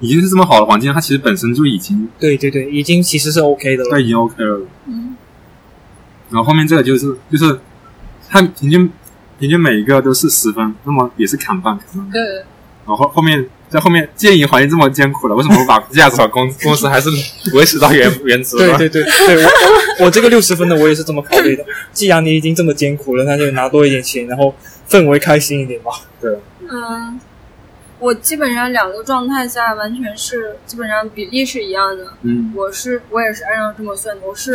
[0.00, 3.90] 已经是这么好的环境，它其实本身就已经对对对，已经其实是 OK 的了。
[3.90, 4.60] 对已经 OK 了。
[4.86, 5.03] 嗯，
[6.34, 7.60] 然后后面这个就是就是
[8.28, 8.90] 他平均
[9.38, 12.10] 平均每一个都是十分，那么也是砍半砍半。
[12.10, 12.20] 对，
[12.84, 17.08] 然后后面在后面，建议环境这么艰苦了，为什么不把价值把公 公司还是
[17.54, 18.56] 维持到原原值？
[18.56, 19.48] 对对对对，我
[20.00, 21.64] 我我这个六十分的我也是这么考虑的。
[21.92, 24.52] 既然你已经这么艰苦了，那就拿多一点钱，然后
[24.88, 25.92] 氛围开心一点吧。
[26.20, 26.36] 对
[26.68, 27.20] 嗯，
[28.00, 32.04] 我我基本上两个状态下完全是基本上比例是一样的。
[32.22, 34.52] 嗯我是我也是按照这么算的，我是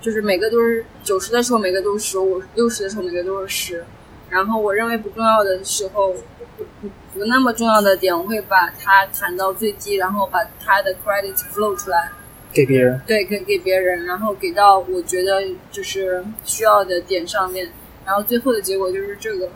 [0.00, 3.84] 就是每个都是九十的时候每个都是十五，六十的时候每个都是十。
[4.30, 12.10] 然后我认为不重要的时候，不不不那么重要的点，我会把它弹到最低，然后把它的 credit flow 出来，
[12.52, 13.00] 给别人。
[13.06, 15.42] 对，给给别人，然后给到我觉得
[15.72, 17.70] 就是需要的点上面，
[18.04, 19.48] 然后最后的结果就是这个。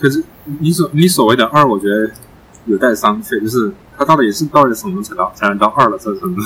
[0.00, 0.24] 可是
[0.60, 2.10] 你所你所谓的二，我觉得
[2.66, 6.42] 有待商榷，就是它到底是到底什么才到才能到二的这个程度？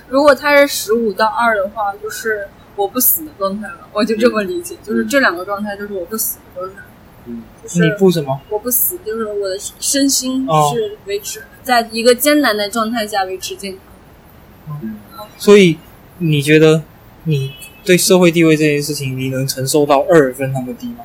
[0.08, 6.82] 如果它是十五到二的话，就是我不死的状态了，我就这么理解，就是这两个状态就是我不死的状态。
[7.26, 8.40] 嗯，就是你不什么？
[8.50, 14.78] 我不死，就是我的身心哦是维持、在一个艰难的状态下维持健康。
[14.82, 14.98] 嗯
[15.38, 15.78] 所以
[16.18, 16.82] 你觉得
[17.24, 17.54] 你
[17.84, 21.04] 对社会地位这件事情，你能承受到二分那么低吗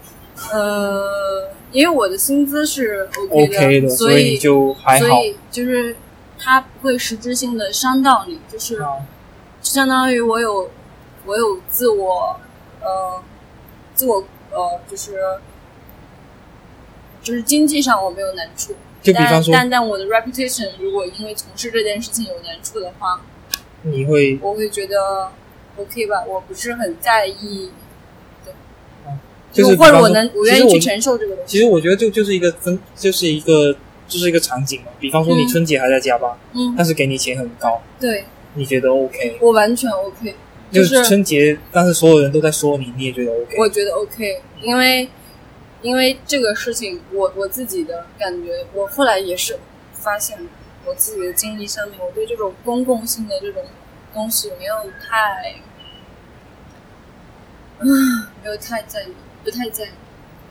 [0.51, 5.25] 呃，因为我的薪资是 OK 的所以你就还好所。
[5.25, 5.95] 以就是
[6.39, 8.77] 它不会实质性的伤到你，就是
[9.61, 10.69] 相当于我有
[11.25, 12.39] 我有自我
[12.81, 13.21] 呃
[13.93, 15.17] 自我呃就是
[17.21, 18.73] 就是经济上我没有难处，
[19.03, 23.21] 但就比方说，但但我的 reputation 如果因为从事这件事情有难处的话，
[23.81, 25.31] 你会我会觉得
[25.75, 27.71] OK 吧，我不是很在意，
[29.51, 31.51] 就是或者我能我愿意去承受这个东西。
[31.51, 33.75] 其实我觉得就就是一个增，就是一个
[34.07, 34.87] 就是一个场景嘛。
[34.99, 38.23] 比方说你嗯春节还在加班，嗯，但是给你钱很高，对
[38.55, 39.37] 你觉得 OK？
[39.39, 40.33] 我完全 OK，
[40.71, 43.57] 就就是春节，但是所有人都在说你，你也觉得 OK？
[43.57, 45.07] 我觉得 OK，因为
[45.81, 49.59] 因为这个事情，我我自己的感觉，我后来也是
[49.93, 50.37] 发现
[50.85, 53.63] 我自己的经历上面，我对这种公共性的这种
[54.13, 54.73] 东西没有
[55.07, 55.55] 太，
[57.79, 57.87] 嗯，
[58.43, 59.13] 没有太在意，
[59.43, 59.89] 不太在意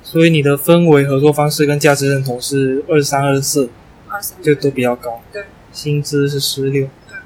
[0.08, 3.68] 所以你的氛围、合作方式跟价值认同是二三二四，
[4.06, 5.20] 二三就都比较高。
[5.32, 5.42] 对，
[5.72, 7.16] 薪资是十六对，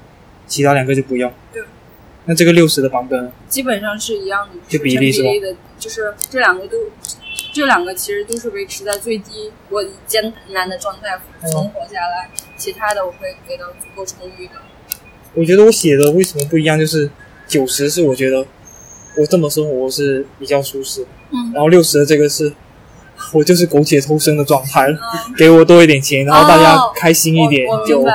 [0.47, 1.31] 其他两个就不要。
[1.53, 1.61] 对，
[2.25, 5.29] 那这个六十的版本，基本上是一样的，就比例是吧
[5.77, 6.77] 就是这两个都，
[7.53, 14.53] 这两个其实都是维持在最低我艰难的状态存活下来，其他的我会给到足够充裕的。
[15.35, 16.79] 我觉得我写的为什么不一样？
[16.79, 17.11] 就是
[17.47, 18.43] 九十是我觉得
[19.19, 22.51] 我这么生活是比较舒适，嗯然后六十的这个是
[23.33, 24.87] 我就是苟且偷生的状态
[25.37, 28.09] 给我多一点钱，然后大家哦开心一点就 OK。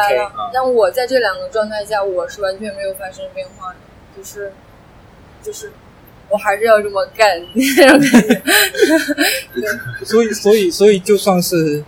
[0.53, 3.77] 但我在这两个状态下，我是完全没有发生变化的，
[4.17, 4.53] 就是
[5.43, 5.73] 就是
[6.29, 8.43] 我还是要这么干 那种感觉。
[10.05, 11.85] 所以，所以，所以就算是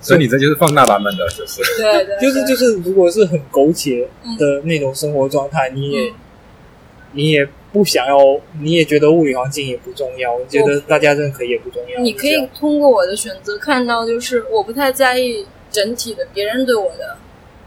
[0.00, 1.62] 所以你这就是放大版本的，就是。
[1.76, 6.14] 对对，就是就是，如果是很苟且的那种生活状态，你也嗯。
[7.16, 8.16] 你也不想要，
[8.60, 12.00] 你也觉得物理环境也不重要，你觉得大家认可也不重要。
[12.00, 17.16] 你可以通过我的选择看到，就是我不太在意整体的别人对我的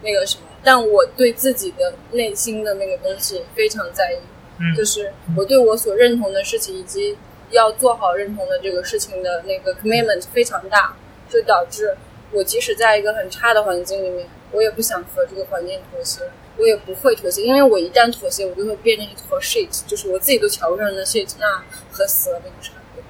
[0.02, 4.18] 那个什么，但我对自己的内心的那个东西非常在意，
[4.62, 7.18] 嗯就是我对我所认同的事情以及
[7.52, 10.96] 要做好认同的这个事情的那个 commitment 非常大，
[11.30, 11.98] 就导致
[12.32, 16.22] 我即使在一个很差的环境里面，我也不想和这个环境妥协。
[16.58, 23.04] 我也不会妥协，因为我一旦妥协，我就会变成一坨 shit，就是我自己都瞧不上的 shit，那和死了没有差别。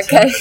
[0.00, 0.32] OK，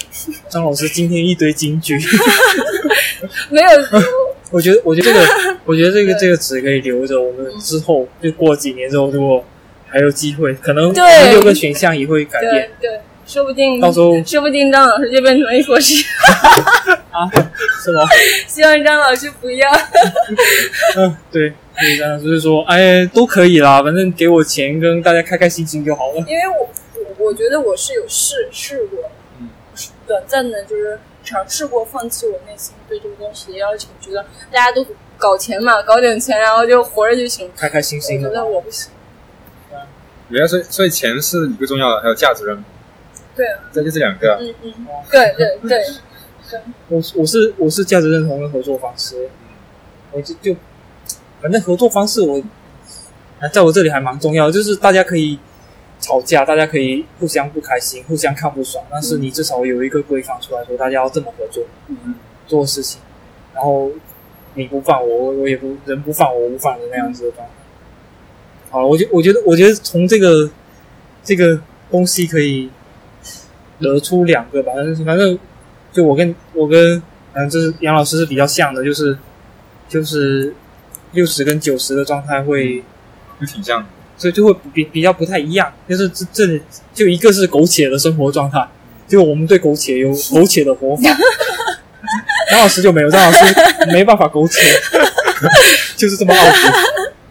[0.50, 1.98] 张老师今天一堆金句
[3.50, 3.70] 没有，
[4.52, 9.44] 我觉得，我觉得这个，我觉得这个这个纸可以留着，我们嗯之后就过几年之后，如果
[9.88, 10.94] 还有机会，可能
[11.32, 12.72] 六个选项也会改对变。
[12.82, 16.04] 对，说不定到时候说不定张老师就变成了一坨屎。
[17.16, 17.30] 啊，
[17.84, 18.02] 是吗？
[18.48, 19.72] 希望张老师不要。
[20.98, 26.18] 嗯，对，所以张老师就是说，哎，都可以啦，反正给我钱，跟大家开开心心就好了。
[26.28, 26.70] 因为我
[27.18, 29.00] 我我觉得我是有试试过，
[29.40, 29.50] 嗯，
[30.06, 34.86] 短暂的就是尝试过放弃我内心对这个东西的要求，觉得大家都
[35.18, 37.50] 搞钱嘛，搞点钱然后就活着就行。
[37.56, 38.46] 开开心我觉得心的。
[38.46, 38.92] 我不行。
[40.30, 42.64] 原来所以所以钱是一个重要的，还有价值认同，
[43.36, 44.36] 对啊，这就是两个。
[44.42, 44.74] 嗯嗯，
[45.12, 45.86] 对对对，
[46.90, 49.30] 我我是我是价值认同的合作方式，
[50.12, 50.56] 我就就
[51.42, 52.42] 反正合作方式我
[53.40, 55.40] 啊，在我这里还蛮重要的，就是大家可以
[56.00, 62.16] 吵架，大家可以互相不开心，互相看不爽，但是你至少有一个规范出来说大家要这么合作嗯。
[62.48, 63.02] 做事情，
[63.56, 63.90] 然后
[64.54, 67.52] 你不犯我，我我也不人不犯我无犯人那样子的方法。
[68.70, 70.48] 好，我觉我觉得我觉得从这个
[71.24, 71.60] 这个
[71.90, 72.70] 东西可以
[73.80, 75.40] 得出两个吧，反正反正
[75.96, 77.02] 就我跟我跟
[77.32, 79.18] 嗯，就是杨老师是比较像的，就是
[79.88, 80.54] 就是
[81.14, 82.84] 六十跟九十的状态会，
[83.40, 83.86] 就挺像的。
[84.18, 85.72] 所以就会比比较不太一样。
[85.88, 86.62] 就是这这里
[86.94, 88.68] 就一个是苟且的生活状态，
[89.08, 91.04] 就我们对苟且有 苟且的活法，
[92.52, 93.56] 杨老师就没有，张老师
[93.94, 94.62] 没办法苟且，
[95.96, 96.56] 就是这么傲骨。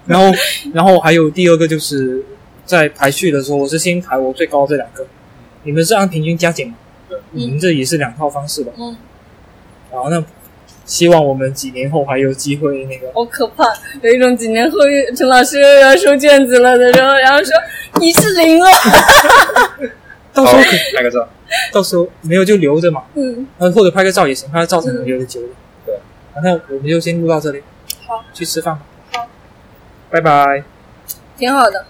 [0.06, 0.36] 然后，
[0.74, 2.22] 然后还有第二个就是
[2.66, 5.06] 在排序的时候，我是先排我最高这两个，
[5.62, 6.74] 你们是按平均加减嘛？
[7.16, 8.72] 对你们这也是两套方式吧？
[8.76, 8.96] 嗯，
[9.92, 10.22] 然后，那
[10.84, 13.10] 希望我们几年后还有机会那个。
[13.14, 13.64] 好可怕，
[14.02, 14.78] 有一种几年后
[15.16, 17.52] 陈老师又要收卷子了的时候，然后说
[18.00, 18.66] 你是零了。
[20.32, 21.28] 到时候可，拍个照。
[21.72, 25.48] 到时候没有就留着嘛，嗯，呃，或者拍个照也行，拍个照才能留得久的。
[25.86, 25.94] 对
[26.34, 27.62] 好，那我们就先录到这里，
[28.06, 28.82] 好，去吃饭吧。
[29.12, 29.28] 好，
[30.10, 30.64] 拜拜。
[31.36, 31.84] 挺好的。